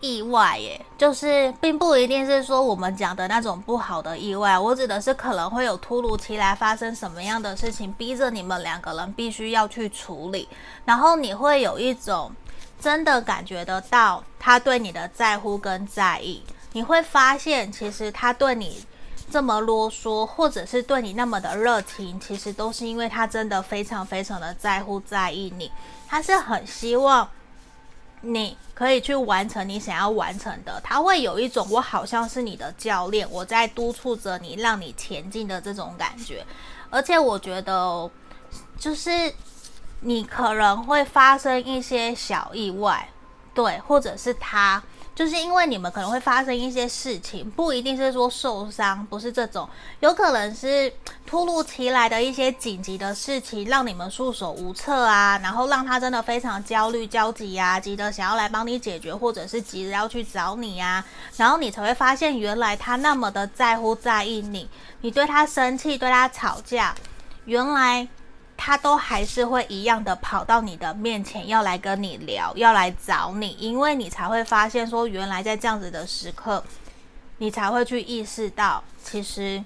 [0.00, 10.48] 意外耶，就是并不一定是说我们讲的那种不好的意外，我指的是可能会有突如其来发生什么样的事情，逼着你们两个人必须要去处理，
[10.84, 12.30] 然后你会有一种
[12.78, 18.84] 真的感觉得到他对你的在乎跟在意，你会发现其实他对你
[19.30, 25.72] 这么啰嗦，或者是对你那么的热情，其实都是因为他真的非常非常的在乎在意你，
[26.06, 27.26] 他是很希望。
[28.26, 36.44] 你可以去完成你想要完成的，他会有一种我好像是你的教练，我在督促着你，让你前进的这种感觉。
[36.90, 38.10] 而且我觉得，
[38.78, 39.32] 就是
[40.00, 43.08] 你可能会发生一些小意外，
[43.54, 44.82] 对，或者是他。
[45.16, 49.66] 就是因为你们可能会发生一些事情，不一定是说受伤，不是这种，
[50.00, 50.92] 有可能是
[51.26, 61.02] 突如其来的一些紧急的事情，让你们束手无策啊，然后让他真的非常焦虑、焦急呀，急得想要来帮你解决，或者是急着要去找你呀，
[61.38, 64.68] 然后你才会发现，原来他那么的在乎、在意你，
[65.00, 66.94] 你对他生气、对他吵架，
[67.46, 68.06] 原来。
[68.56, 76.64] 他都还是会一样的跑到你的面前，要来跟你聊，要来找你，因为你才会发现说，原来在这样子的时刻，
[77.38, 79.62] 你才会去意识到，其实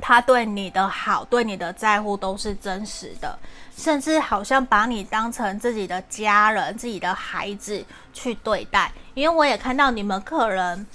[0.00, 3.38] 他对你的好，对你的在乎都是真实的，
[3.76, 8.92] 甚至好像把你当成自己的家人、自己的孩子去对待。
[9.14, 10.86] 因为我也看到你们客人。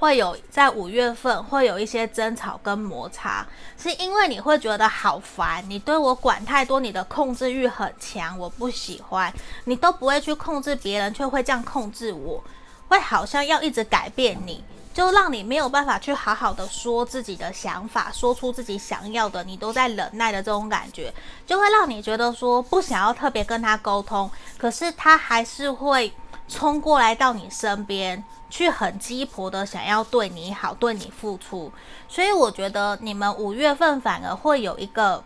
[0.00, 9.30] 会有在五月份会有一些争吵跟摩擦，是因为你会觉得好烦，你对我管太多，你的控制欲很强，我不喜欢，
[9.64, 12.42] 你都不会去控制别人，却会这样控制我，
[12.88, 21.12] 会好像要一直改变你，就让你没有办法去好好的说自己的想法，说出自己想要的，你都在忍耐的这种感觉，
[21.46, 26.10] 就会让你觉得说不想要特别跟他沟通，可是他还是会
[26.50, 28.22] 冲过来到你身边。
[28.52, 31.70] 去很鸡婆的想要对你好，对你付出，
[32.08, 35.22] 所以我觉得你们五月份反而会有一个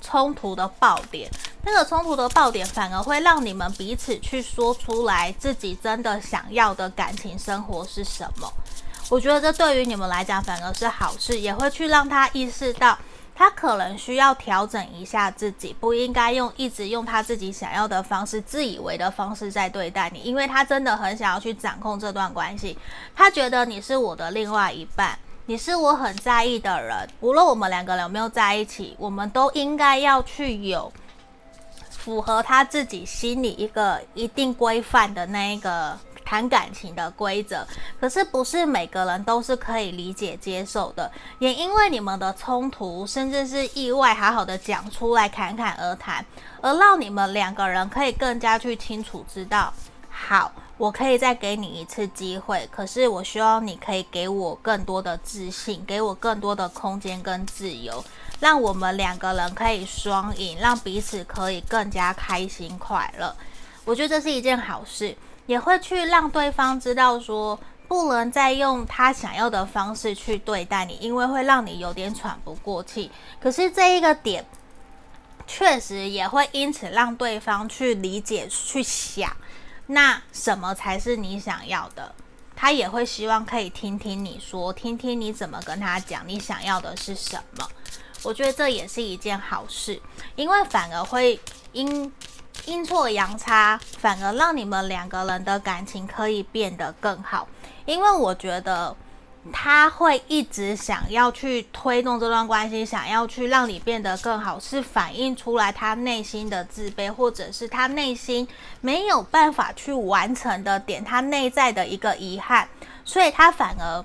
[0.00, 1.28] 冲突的爆点，
[1.64, 8.48] 那个冲突的爆点反而会让你们彼此去说出来自己真的想要的感情生活是什么。
[9.10, 12.96] 我觉得这对于你们来讲反而是好事，也会去让他意识到。
[13.38, 22.78] 他可能需要调整一下自己，不应该用一直用他自己想要的方式、自以为的方式在对待你，因为他真的很想要去掌控这段关系。
[23.14, 27.06] 他觉得你是我的另外一半，你是我很在意的人。
[27.20, 30.90] 无论我们两个人有没有在一起，我们都应该要去有
[31.90, 35.98] 符合他自己心里一个一定规范的那一个。
[36.26, 37.64] 谈感情的规则，
[38.00, 41.10] 可是不是每个人都是可以理解接受的。
[41.38, 46.26] 也因为你们的冲突，甚至是意外，好好的讲出来，侃侃而谈，
[46.60, 49.72] 而让你们两个人可以更加去清楚知道，
[50.10, 58.04] 好，我可以再给你一次机会，可是我希望你可以给我更多的自信，给我更多的空间跟自由，
[58.40, 63.32] 让我们两个人可以双赢，让彼此可以更加开心快乐。
[63.84, 65.16] 我觉得这是一件好事。
[65.46, 73.10] 也会去让对方知道说，不能再用他想要的方式去对待你，因为会让你有点喘不过气。
[73.40, 74.44] 可是这一个点，
[75.46, 79.36] 确实也会因此让对方去理解、去想，
[79.86, 82.12] 那什么才是你想要的？
[82.56, 87.68] 他也会希望可以听听你说，听听你怎么跟他讲，你想要的是什么？
[88.24, 90.00] 我觉得这也是一件好事，
[90.34, 91.38] 因为反而会
[91.72, 92.12] 因。
[92.66, 97.48] 阴错阳差，反而让你们两个人的感情可以变得更好。
[97.84, 98.94] 因为我觉得
[99.52, 108.46] 他会一直想要去推动这段关系，想要去让你变得更好，是反映出来他内心的自卑，或者是他内心
[108.80, 112.68] 没有办法去完成的点，他内在的一个遗憾，
[113.04, 114.04] 所以他反而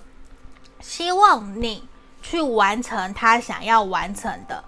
[0.80, 1.84] 希望你
[2.22, 4.64] 去完成他想要完成的。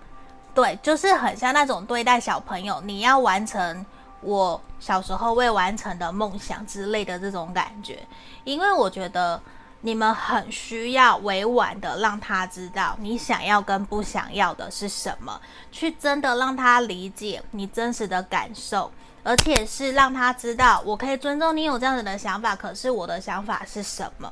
[0.54, 3.86] 对，就是很像那种对待小朋友，你要完成
[4.22, 8.00] 我小时候未完成的梦想之类的这种感觉。
[8.44, 9.42] 因为我觉得
[9.82, 18.92] 你们很需要委婉的让他知道你想要跟不想要的是什么，去真的让他理解你真实的感受，
[19.24, 24.32] 而且是让他知道我可以尊重你有这样子的想法，可是我的想法是什么，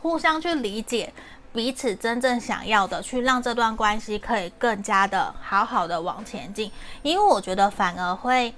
[0.00, 1.12] 互相去理解。
[1.52, 6.70] 彼此真正想要的，去让这段关系可以更加的好好的往前进。
[7.02, 8.54] 因为我觉得反而会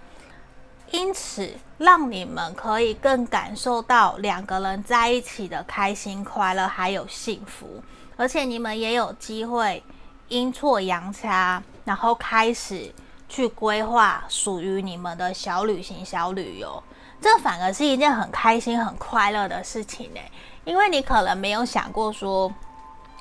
[0.90, 1.48] 因此
[1.79, 7.82] 让你们可以更感受到两个人在一起的开心、快乐还有幸福，
[8.16, 9.82] 而且你们也有机会
[10.28, 12.93] 阴错阳差，然后开始
[13.28, 16.82] 去规划属于你们的小旅行、小旅游。
[17.20, 20.20] 这反而是一件很开心、很快乐的事情呢。
[20.64, 22.53] 因为你可能没有想过说，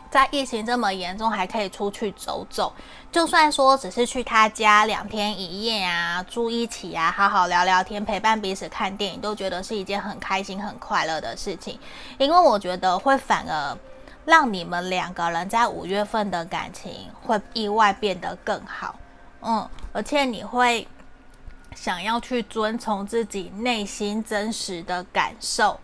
[0.10, 2.74] 在疫情这么严重，还可以出去走走。
[3.12, 11.80] 就算说只是去他家两天一夜啊，住一起啊，好好聊聊天，陪伴彼此看电影，都觉得是一件很开心、很快乐的事情。
[12.18, 13.78] 因为我觉得会反而
[14.26, 18.96] 让你们两个人在五月份的感情会意外变得更好。
[19.42, 20.88] 嗯，而且你会
[21.76, 25.80] 想要去遵从自己内心真实的感受。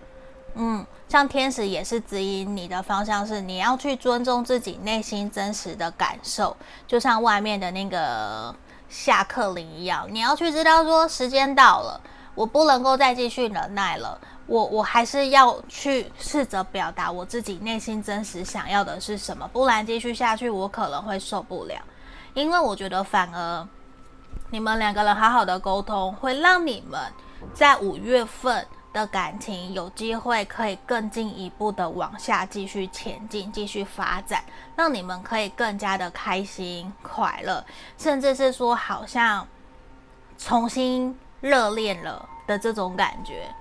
[0.56, 0.86] 嗯。
[1.08, 8.54] 像天使也是指引你的方向，是你要去尊重自己内心真实的感受，就像外面的那个
[8.90, 12.02] 下课铃一样，你要去知道说时间到了，
[12.34, 21.80] 我不能够再继续忍耐了，我我还是要去试着表达我自己内心真实想要的是什么，不然继续下去我可能会受不了，
[22.34, 23.66] 因为我觉得反而
[24.50, 27.00] 你们两个人好好的沟通，会让你们
[27.54, 28.66] 在五月份。
[28.96, 34.42] 的感情有机会可以更进一步的往下继续前进，继续发展，
[34.78, 37.66] 让你们可以更加的开心快乐，
[37.98, 39.46] 甚至是说好像
[40.38, 43.54] 重新热恋了的这种感觉，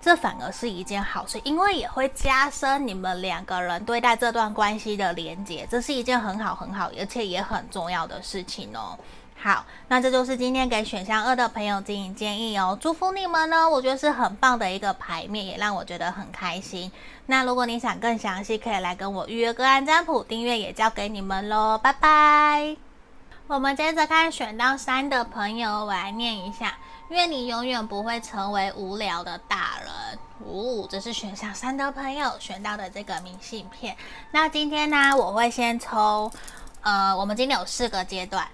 [0.00, 8.98] 这反而是一件好事，因为也会加深你们两个人对待这段关系的连接，这是一件很好很好，而且也很重要的事情哦。
[9.40, 16.90] 好，那这就是今天给选项二的朋友进行建议哦，祝福你们呢，我觉得是很棒的一个牌面，也让我觉得很开心。
[17.26, 22.76] 那如果你想更详细，可以来跟我预约个案占卜，订阅也交给你们喽，拜拜。
[23.46, 26.76] 我们接着看选到三的朋友，我来念一下：
[27.08, 30.18] 愿你永远不会成为无聊的大人。
[30.44, 33.96] 呜、哦，这是选项三的朋友选到的这个明信片。
[34.32, 36.30] 那今天呢，我会先抽，
[36.82, 38.46] 呃，我们今天有四个阶段。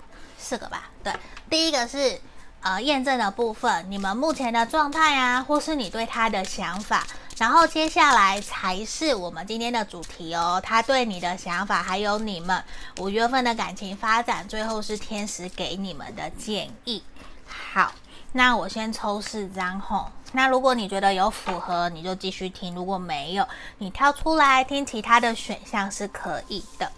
[0.45, 1.11] 四个吧，对，
[1.49, 2.21] 第一个是
[2.61, 7.07] 呃验证的部分，你们目前的状态啊，或是你对他的想法，
[7.39, 12.63] 然后接下来才是我们今天的主题哦，他对你的想法，还有你们
[12.99, 17.03] 五月份的感情发展，最后是天使给你们的建议。
[17.47, 17.93] 好，
[18.33, 26.93] 那我先抽四张吼，那如果你觉得有符合，你就继续听；如果没有，你跳出来听其他的选项是可以的。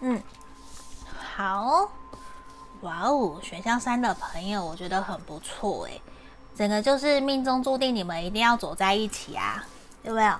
[0.00, 0.20] 嗯，
[1.36, 1.92] 好。
[2.82, 6.00] 哇哦，选项三的朋友，我觉得很不错诶，
[6.56, 9.62] 整个就是命中注定你们一定要走在一起啊，
[10.02, 10.32] 有没有？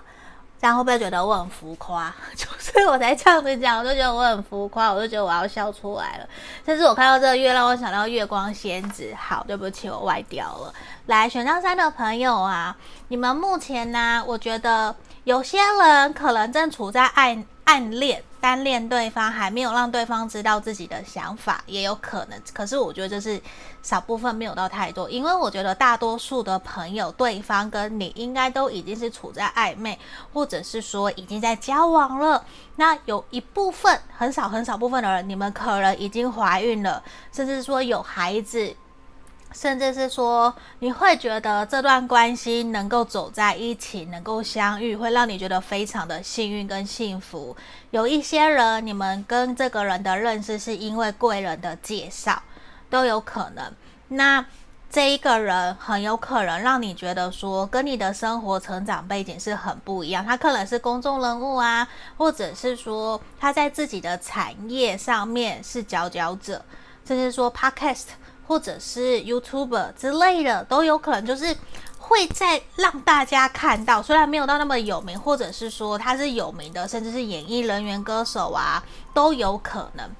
[0.58, 2.14] 这样会不会觉得我很浮夸？
[2.36, 6.28] 就是我才这样子讲，我就觉得我很浮夸，我就觉得我要笑出来了。
[6.64, 9.14] 但是我看到这个月，让我想到月光仙子。
[9.18, 10.72] 好，对不起，我歪掉了。
[11.06, 12.76] 来，选项三的朋友啊，
[13.08, 17.42] 你们目前呢，我觉得有些人可能正处在爱。
[17.70, 22.36] 暗恋、单恋对方，还没有让对方知道自己的想法，也有可能。
[22.52, 23.40] 可是我觉得这是
[23.80, 25.08] 少部分，没有到太多。
[25.08, 29.96] 因为我觉得大多数的朋友，对方跟你应该都已经是处在暧昧，
[30.32, 32.44] 或者是说已经在交往了。
[32.74, 37.00] 那有一部分，很少很少部分的人，你们可能已经怀孕了，
[37.30, 38.74] 甚至说有孩子。
[39.52, 47.56] 甚至是说，你会觉得这段关系能够走在一起，能够相遇，会让你觉得非常的幸运跟幸福。
[47.90, 52.40] 有一些人，你们跟这个人的认识是因为贵人的介绍，
[52.88, 53.72] 都有可能。
[54.08, 54.44] 那
[54.88, 60.24] 这一个人很有可能让你觉得说，跟你的生活成长背景是很不一样。
[60.24, 61.86] 他可能是公众人物啊，
[62.16, 66.64] 或者是说他在自己的产业上面是佼佼者，
[67.04, 68.06] 甚至说 Podcast。
[68.50, 71.56] 或者是 YouTuber 之类的都有可能，就是
[71.98, 78.82] 会在让大家看到，虽然没有到那么有名，或者是说他是有名的，甚至是演艺人员、歌手啊，
[79.14, 80.10] 都有可能。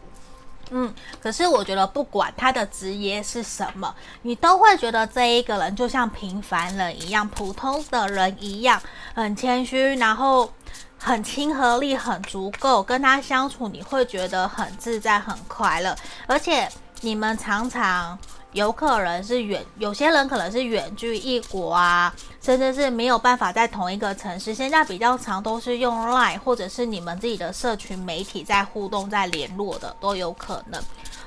[0.71, 8.81] 嗯，可是我觉得不管他的职业是什么，你都会觉得这一个人就像平凡人一样，普通的人一样，
[9.13, 10.49] 很谦虚，然后
[10.97, 15.97] 很亲和力很足够，跟他相处你会觉得很自在、很快乐，
[16.29, 16.69] 而且。
[17.03, 18.19] 你们常常
[18.53, 24.53] 有可能是远，有些人可能是远距异国啊，甚至是没有办法在同一个城市。
[24.53, 30.83] 现在比较常都是用 Line 或者是你们自己的社群媒体在互动、在联络的都有可能。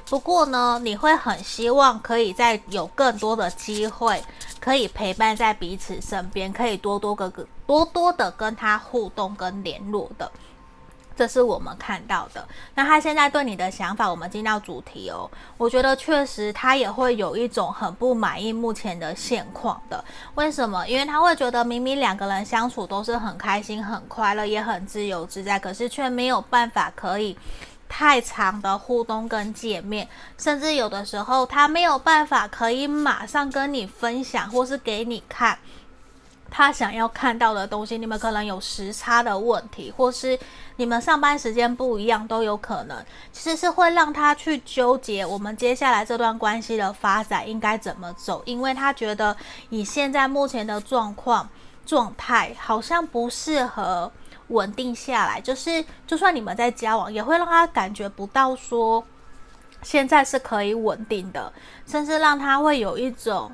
[0.05, 4.21] 不过呢，你会很希望可以再有更多的机会，
[4.59, 10.30] 可以陪伴在彼此身边，可以多多个个多多的跟他互动跟联络的。
[11.16, 12.47] 这是我们看到的。
[12.76, 15.30] 那他现在对你的想法，我们进到主题哦。
[15.57, 20.03] 我觉得确实他也会有一种很不满意目前的现况的。
[20.36, 20.88] 为什么？
[20.88, 27.38] 因为他会觉得明明两个人相处都是很开心、很快乐，也很自由自在，可是却没有办法可以
[27.88, 30.07] 太长的互动跟见面，
[30.38, 35.57] 甚至有的时候他没有办法可以马上跟你分享，或是给你看
[36.55, 40.37] 他想要看到的东西，你们可能有时差的问题，或是
[40.75, 43.03] 你们上班时间不一样，都有可能。
[43.31, 49.35] 其实是会让他去纠结，我们接下来这段关系的发展应该怎么走，因为他觉得
[49.69, 51.49] 以现在目前的状况
[51.87, 54.11] 状态，好像不适合
[54.49, 55.41] 稳定下来。
[55.41, 59.03] 就是就算你们在交往，也会让他感觉不到说
[59.81, 61.51] 现在是可以稳定的，
[61.87, 63.51] 甚至让他会有一种。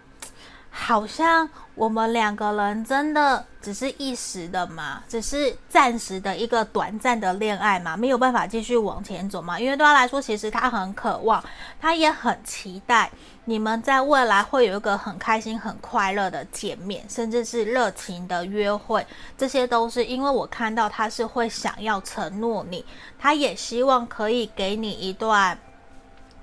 [0.72, 9.60] 好像我们两个人真的只是一时的嘛，只是暂时的一个短暂的恋爱嘛，没有办法继续往前走嘛。
[9.60, 11.44] 因为对他来说，其实他很渴望，
[11.82, 13.10] 他也很期待
[13.46, 19.06] 你们在未来会有一个很开心、很快乐的见面，甚至是热情的约会。
[19.38, 22.86] 这些都是因为我看到他是会想要承诺你，
[23.18, 25.58] 他也希望可以给你一段。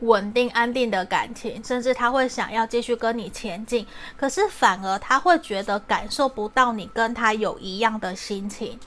[0.00, 3.86] 稳定安定的感情，甚至他会想要继续跟你前进，
[4.16, 8.78] 可是反而他会觉得感受不到你跟他有一样的心情，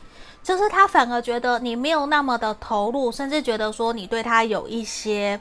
[0.44, 5.40] 就是他反而觉得你没有那么的投入，甚至觉得说你对他有一些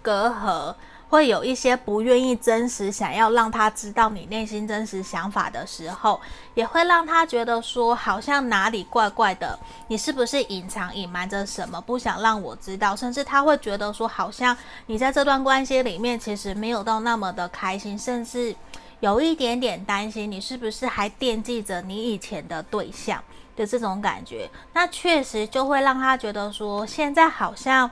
[0.00, 0.74] 隔阂。
[1.08, 6.20] 会有一些不愿意真实，想要让他知道你内心真实想法的时候，
[6.54, 12.94] 也会让他觉得说好像哪里怪怪的，你是不是隐藏隐瞒着什么，不想让我知道？
[12.94, 14.54] 甚至他会觉得说，好像
[14.86, 18.54] 你在这段关系里面其实没有到那么的开心，甚至
[19.00, 23.24] 有一点点担心，你是不是还惦记着你以前的对象
[23.56, 24.50] 的这种感觉？
[24.74, 27.90] 那确实就会让他觉得说，现在好像。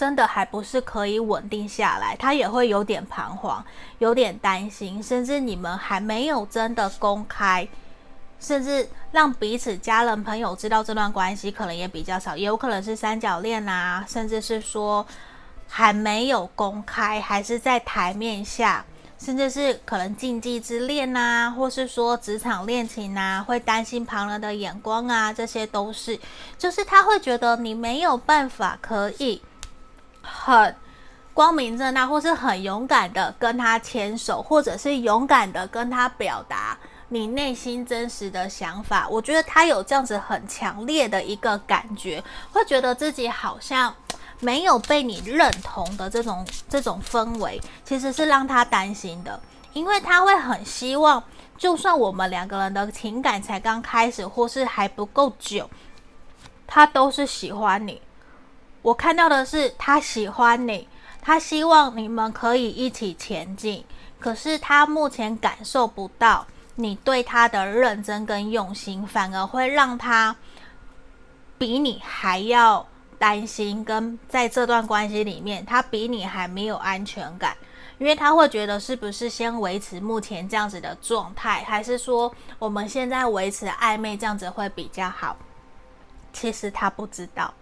[0.00, 3.62] 真的还不是可以稳定下来，他也会有点彷徨，
[3.98, 7.68] 有点担心，甚至你们还没有真的公开，
[8.40, 15.06] 甚至让彼此家人朋友知道这段关系，可能也比较少，也有可能是三角恋啊，甚至是说
[15.68, 18.82] 还没有公开，还是在台面下，
[19.18, 26.18] 甚至是可能禁忌之恋啊，或是说职场恋情啊，会担心旁人的眼光啊，这些都是，
[26.56, 29.42] 就是他会觉得你没有办法可以。
[30.22, 30.74] 很
[31.32, 36.76] 光明正大，或是很勇敢的跟他牵手，或者是勇敢的跟他表达
[37.08, 39.08] 你内心真实的想法。
[39.08, 43.94] 我觉得他有这样子很强烈的一个感觉，会觉得自己好像
[44.40, 49.40] 没有被你认同的这种这种氛围，其实是让他担心的，
[49.72, 51.22] 因为他会很希望，
[51.56, 55.70] 就算我们两个人的情感才刚开始，或是还不够久，
[56.66, 58.02] 他都是喜欢你。
[58.82, 60.88] 我看到的是他喜欢你，
[61.20, 63.84] 他希望你们可以一起前进。
[64.18, 70.36] 可是他目前感受不到你对他的认真跟用心，反而会让他
[71.56, 72.86] 比你还要
[73.18, 73.84] 担心。
[73.84, 77.56] 跟在这段关系里面，他比你还没有安全感，
[77.98, 85.36] 因为他会觉得是不是先维持目前这样子的状态，还是说我们现在维持暧昧这样子会比较好？
[86.32, 87.52] 其实他不知道。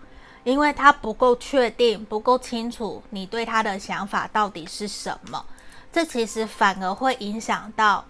[0.48, 5.44] 因为他不够确定，不够清楚你对他的想法到底是什么，
[5.92, 8.02] 这其实反而会影响到，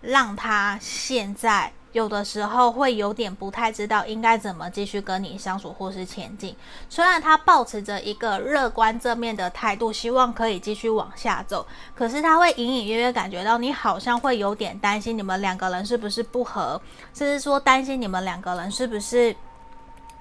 [0.00, 6.56] 让他现在有的时候会有点不太知道应该怎么继续跟你相处或是前进。
[6.88, 11.64] 虽然他抱持着一个乐观正面的态度，希望可以继续往下走，
[11.94, 16.82] 可是他会隐隐约约感觉到你好像会有点担心，你们两个人是不是不合，
[17.14, 19.36] 甚至说担心你们两个人是不是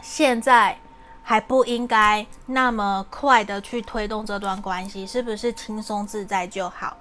[0.04, 0.78] 现在。
[1.28, 6.96] 还不应该那么快的去推动这段关系，是不是轻松自在就好？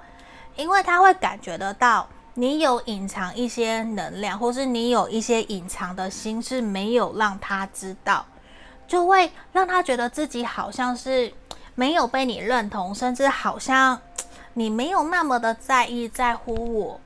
[0.56, 8.24] 因为他会感觉得到你有隐藏一些能量，或是你有一些隐藏的心事没有让他知道，
[8.88, 11.30] 就会让他觉得自己好像是
[11.74, 14.00] 没有被你认同，甚至好像
[14.54, 16.98] 你没有那么的在意在乎我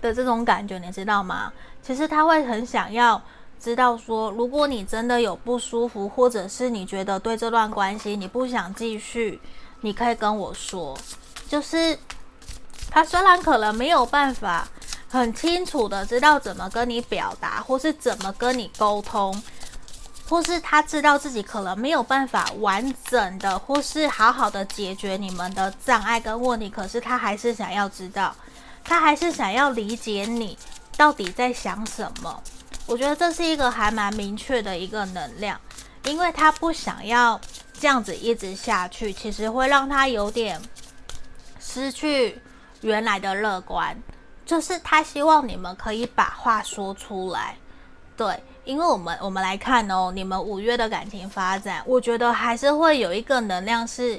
[0.00, 1.52] 的这种感觉，你知道吗？
[1.82, 3.20] 其实他会很想要。
[3.60, 9.40] 知道说，如果你真的有不舒服，或者是你觉得对这段关系你不想继续，
[9.80, 10.96] 你可以跟我说。
[11.48, 11.98] 就是
[12.90, 14.68] 他虽然可能没有办法
[15.08, 19.42] 很清楚的知道怎么跟你表达，或是怎么跟你沟通，
[20.28, 28.34] 或是他知道自己可能没有办法完整的，或是好好的解决你们的障碍跟问题，可是他还是想要知道，
[28.84, 30.56] 他还是想要理解你
[30.96, 32.42] 到底在想什么。
[32.86, 35.60] 我觉得这是一个还蛮明确的一个能量，
[36.04, 37.38] 因为他不想要
[37.78, 40.58] 这样子一直下去，其实会让他有点
[41.60, 42.40] 失去
[42.80, 43.94] 原来的乐观。
[44.46, 47.58] 就是他希望你们可以把话说出来，
[48.16, 54.18] 对，因为我们我们来看哦，你们五月的感情发展，我觉得还是会有一个能量是，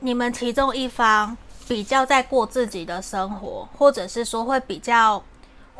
[0.00, 1.38] 你们其中一方
[1.68, 5.22] 比较在过自己的生活，或者是说会比较。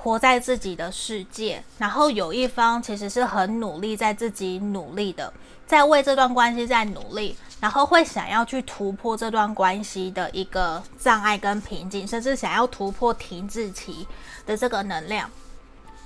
[0.02, 5.32] 活在自己的世界，然后有一方其实是很努力，在自己努力的，
[5.64, 14.08] 在为这段关系在努力，然后会想要去突破这段关系的一个障碍跟瓶颈，甚至想要突破停滞期
[14.44, 15.30] 的这个能量。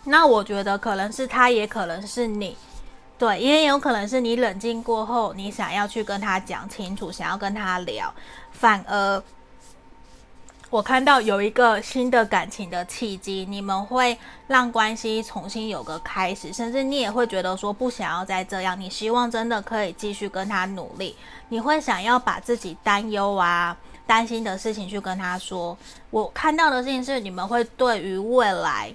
[0.04, 2.54] 那我觉得可能是他，也可能是你，
[3.18, 8.12] 对，也有可能是你冷静过后，你想要去跟他讲清楚，想要跟他聊，
[8.52, 9.22] 反而。
[10.68, 21.14] 我看到有一个新的感情的契机，你们会让关系重新有个开始，甚至你也会觉得说不想要再这样，你希望真的可以继续跟他努力，
[21.50, 23.76] 你会想要把自己担忧啊、
[24.08, 25.78] 担心的事情去跟他说。
[26.10, 28.92] 我看到的事情是，你们会对于未来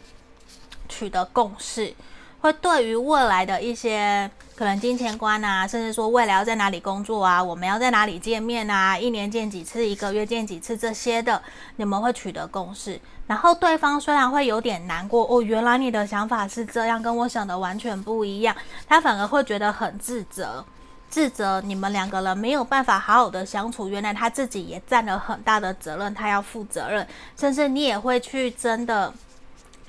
[0.89, 1.93] 取得共识。
[2.41, 11.41] 会对于未来的一些可能金钱观啊，甚至说未来要在哪里工作啊，我们要在哪里见面啊，一年见几次，一个月见几次这些的，
[11.75, 12.99] 你们会取得共识。
[13.27, 18.55] 然后对方虽然会有点难过，哦，原来你的想法是这样，跟我想的完全不一样，
[18.87, 20.65] 他反而会觉得很自责，
[21.09, 23.87] 自责你们两个人没有办法好好的相处。
[23.87, 27.07] 原来他自己也占了很大的责任，他要负责任，
[27.39, 29.13] 甚至你也会去真的。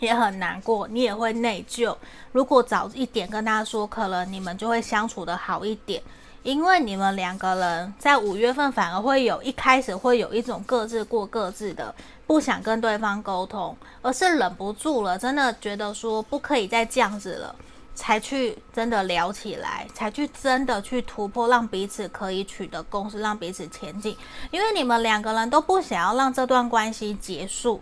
[0.02, 1.96] 也很难过，你也会内疚。
[2.32, 6.02] 如果早一点跟他说，可能你们就会相处得好一点。
[6.42, 11.94] 因为你们两个人在五月份反而会有一开始会有一种各自过各自的，
[12.26, 17.54] 不想跟对方沟通，而是忍不住了，真的觉得说不可以再这样子了，
[17.94, 24.16] 才去真的聊起来，才去真的去突破，让彼此可以取得共识，让彼此前进。
[24.50, 27.80] 因为你们两个人都不想要让这段关系结束。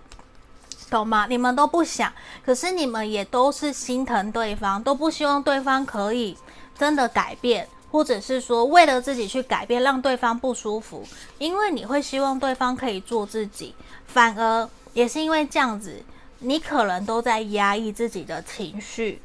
[0.91, 1.27] 懂吗？
[1.29, 2.13] 你们都不想，
[2.45, 6.37] 可是你们也都是心疼对方，都不希望对方可以
[6.77, 11.07] 真的改变，或者是说为了自己去改变，让对方不舒服。
[11.39, 13.75] 因为你会希望对方可以做自己，
[14.07, 16.03] 反而也是因为这样子，
[16.41, 19.23] 你可能都在压抑自己的情绪，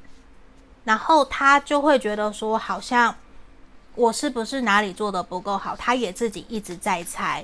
[0.84, 3.16] 然后他就会觉得说，好像
[3.96, 5.76] 我是不是哪里做的不够好？
[5.76, 7.44] 他也自己一直在猜，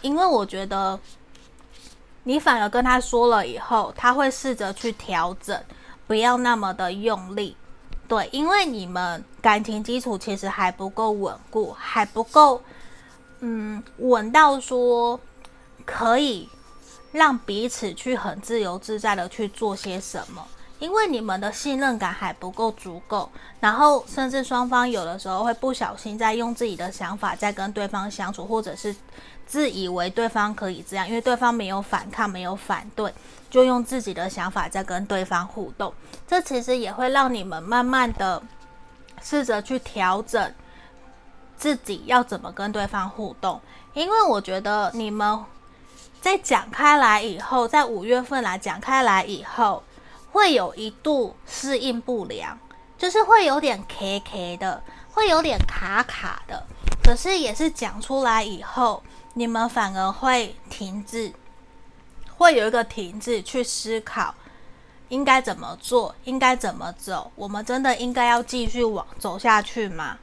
[0.00, 0.98] 因为我觉得。
[2.24, 5.60] 你反而跟他说了以后，他会试着去调整，
[6.06, 7.56] 不要那么的用力，
[8.06, 12.62] 对，因为你们感情基础其实还不够稳固，还不够，
[13.40, 15.18] 嗯，稳到说
[15.84, 16.48] 可以
[17.10, 20.46] 让彼此去很自由自在的去做些什么，
[20.78, 28.94] 因为你们的信任感还不够足够，然后甚至双方有的时候会不小心在用自己的想法在跟对方相处，或者是。
[29.46, 33.12] 自以为对方可以这样，因为对方没有反抗，没有反对，
[33.50, 35.92] 就用自己的想法在跟对方互动。
[36.26, 38.42] 这其实也会让你们慢慢的
[39.20, 40.54] 试着去调整
[41.58, 43.60] 自己要怎么跟对方互动。
[43.92, 45.44] 因为我觉得你们
[46.22, 49.82] 在讲开来以后，在五月份来讲开来以后，
[50.30, 52.58] 会有一度适应不良，
[52.96, 56.66] 就是会有点 K K 的，会有点卡卡的。
[57.04, 59.02] 可是也是讲出来以后。
[59.34, 61.32] 你们反而会停滞，
[62.36, 64.34] 会有一个停滞去思考，
[65.08, 67.32] 应该怎么做，应该怎么走。
[67.34, 70.18] 我们真的应该要继续往走下去吗？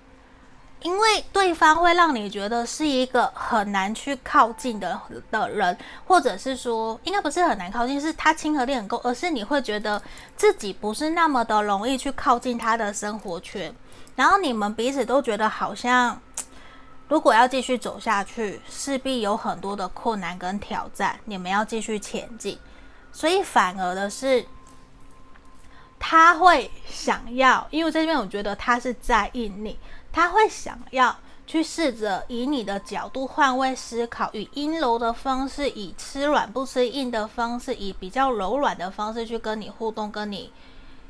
[0.82, 5.02] 因为对方会让你觉得是一个很难去靠近的
[5.32, 10.00] 的人，或者是说，应该不是很难靠近，是他亲和力很够，而是你会觉得
[10.38, 13.74] 自己不是那么的容易去靠近他的生活圈，
[14.16, 16.22] 然后你们彼此都觉得好像。
[17.10, 22.58] 如果要继续走下去，势必有很多的困难跟挑战，你们要继续前进。
[23.12, 24.46] 所以反而的是，
[25.98, 29.78] 他会想要，因为这边我觉得他是在意你，
[30.12, 40.54] 他会想要去试着以你的角度换位思考，以阴柔的方式，以吃软不吃硬的方式，以比较柔软的方式去跟你互动，跟你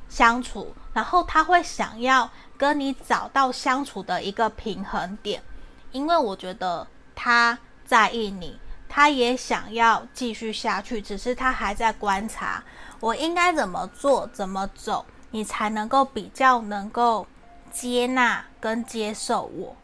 [0.08, 0.74] 相处。
[0.94, 5.44] 然后他会想要跟你找到相处的一个平衡点。
[5.92, 6.86] 因为我觉得
[7.16, 12.64] 他在意你，他也想要继续下去，只是他还在观察，
[13.00, 17.26] 我应该怎么做、怎么走，你才能够比较能够
[17.72, 19.76] 接纳跟接受我。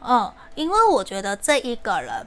[0.00, 2.26] 嗯，因为我觉得这一个人，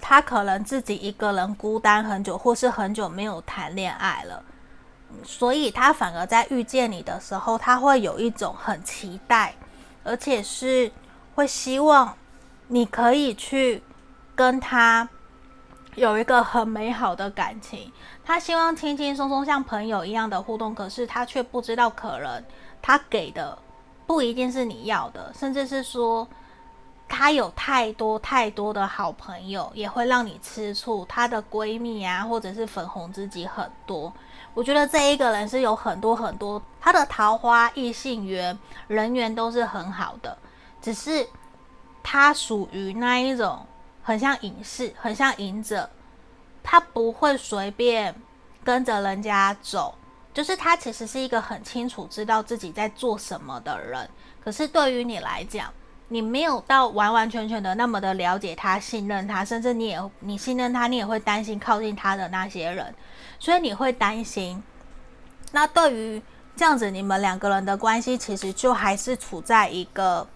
[0.00, 4.42] 他可能自己一个人孤单很久，或是很久没有谈恋爱了，
[5.22, 9.54] 所以他反而在遇见你的时候，他会有一种很期待，
[10.02, 10.90] 而且是。
[11.34, 12.16] 会希望
[12.68, 13.82] 你可以去
[14.34, 15.08] 跟他
[15.94, 17.92] 有一个很美好的感情，
[18.24, 22.44] 他希望轻轻松松像朋友一样的互动，可是他却不知道，可能
[22.82, 23.56] 他给的
[24.06, 26.26] 不一定是你要的，甚至是说
[27.08, 31.04] 他有太多太多的好朋友，也会让你吃醋。
[31.06, 34.12] 她的闺蜜啊，或者是粉红知己很多。
[34.52, 38.58] 我觉得这一个人是有很多很多，他的桃花、异性缘、
[38.88, 40.36] 人缘都是很好的，
[40.84, 41.26] 只是
[42.02, 43.66] 他属于那一种
[44.02, 45.88] 很像隐士，很像隐者，
[46.62, 48.14] 他不会随便
[48.62, 49.94] 跟着人家走，
[50.34, 54.06] 就是他其实是一个很清楚知道自己在做什么的人。
[54.44, 55.72] 可是对于你来讲，
[56.08, 62.94] 你没有到完完全全的那么的了解他、信任他，甚至你也你信任他，你也会担心靠近他的那些人。
[63.38, 64.62] 所以你会担心，
[65.52, 66.22] 那对于
[66.54, 70.28] 这样子，你们两个人的关系其实就还是处在一个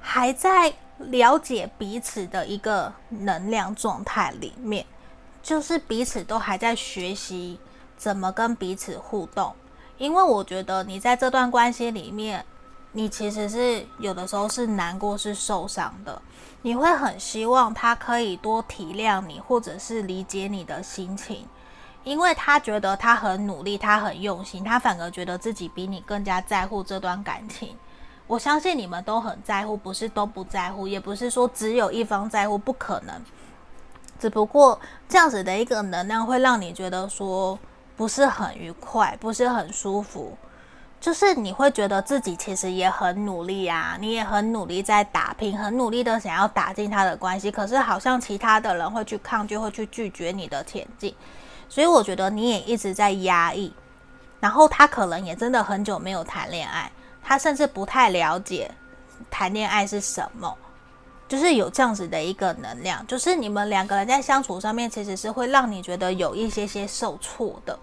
[0.00, 4.84] 还在了解彼此的一个能量状态里面，
[5.42, 7.58] 就是彼此都还在学习
[7.96, 9.54] 怎么跟彼此互动。
[9.98, 12.44] 因为我觉得你在这段关系里面，
[12.92, 16.20] 你其实是有的时候是难过、是受伤的，
[16.62, 21.46] 你会很希望他可以多体谅你，或者是理解你的心情。
[22.02, 27.76] 因为他觉得他很努力，他很用心，他反而觉得自己比你更加在乎这段感情。
[28.30, 33.20] 我相信你们都很在乎，不是都不在乎，也不是说只有一方在乎，不可能。
[34.20, 34.78] 只不过
[35.08, 37.58] 这样子的一个能量会让你觉得说
[37.96, 40.38] 不是很愉快，不是很舒服。
[41.00, 51.12] 就是你会觉得自己其实也很努力啊，你也很努力在打拼，很努力的想要打进他的关系，可是好像其他的人会去抗拒，会去拒绝你的前进。
[51.68, 53.74] 所以我觉得你也一直在压抑，
[54.38, 56.92] 然后他可能也真的很久没有谈恋爱，
[57.22, 58.70] 他甚至不太了解
[59.30, 60.56] 谈恋爱是什么，
[61.28, 67.78] 就是有这样子的一个能量，就是你们两个人在相处上面其实是会让你觉得有一些些受挫的，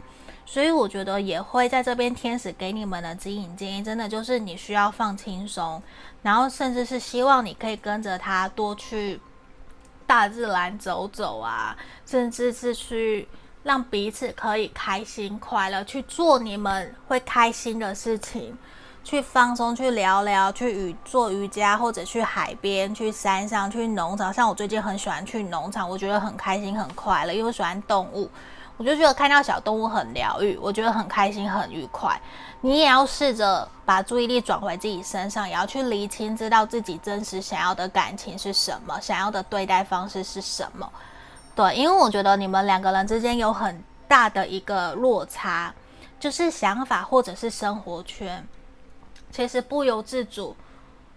[0.46, 5.82] 所以我觉得也会在这边天使给你们的指引建议，真的就是你需要放轻松，
[6.22, 9.20] 然后甚至是希望你可以跟着他多去
[10.06, 13.28] 大自然走走啊，甚至是去。
[13.64, 18.58] 让彼此可以开心快乐，去做你们会开心的事情，
[19.08, 24.34] 去放松，去聊聊，去瑜做瑜伽，或者去海边、去山上、去农场。
[24.34, 28.30] 像我最近很喜欢去农场，我觉得很开心、很快乐，因为我喜欢动物，
[28.76, 32.20] 我就觉得看到小动物很疗愈，我觉得很开心、很愉快。
[32.60, 40.91] 你也要试着把注意力转回自己身上，也要去厘清，知道自己真实想要的感情是什么，想要的对待方式是什么。
[41.55, 45.74] 对，因为我觉得你们两个人之间有很大的一个落差，
[46.20, 48.45] 就是想法或者是生活圈，
[49.32, 50.56] 其实不由自主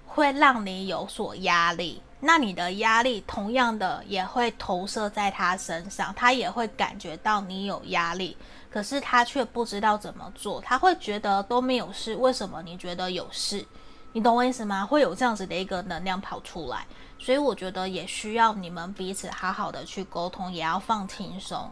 [0.06, 2.02] 会让你有所压力。
[2.22, 8.36] 那你的压力同样的也会投射在他身上，他也会感觉到你有压力，
[8.70, 10.60] 可是他却不知道怎么做。
[10.60, 13.64] 他会觉得都没有事，为什么你觉得有事？
[14.12, 14.84] 你懂我意思吗？
[14.84, 16.86] 会有这样子的一个能量跑出来。
[17.18, 21.70] 所以我觉得也需要你们彼此好好的去沟通，也要放轻松，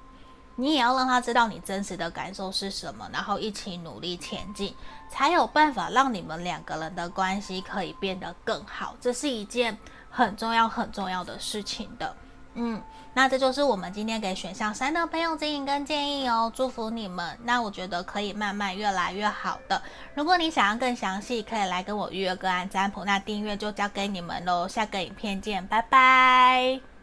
[0.60, 4.74] 你也要让他知道你真实的感受是什么，然后一起努力前进，
[5.08, 8.96] 才有办法让你们两个人的关系可以变得更好。
[9.00, 9.78] 这是一件
[10.10, 12.12] 很重要很重要的事情的。
[12.54, 12.82] 嗯，
[13.14, 17.38] 那这就是我们今天给选项三的朋友指引跟建议哦，祝福你们。
[17.44, 19.80] 那我觉得可以慢慢越来越好的。
[20.16, 23.04] 如果你想要更详细，可以来跟我预约个案占卜。
[23.04, 26.97] 那订阅就交给你们喽，下个影片见，拜拜。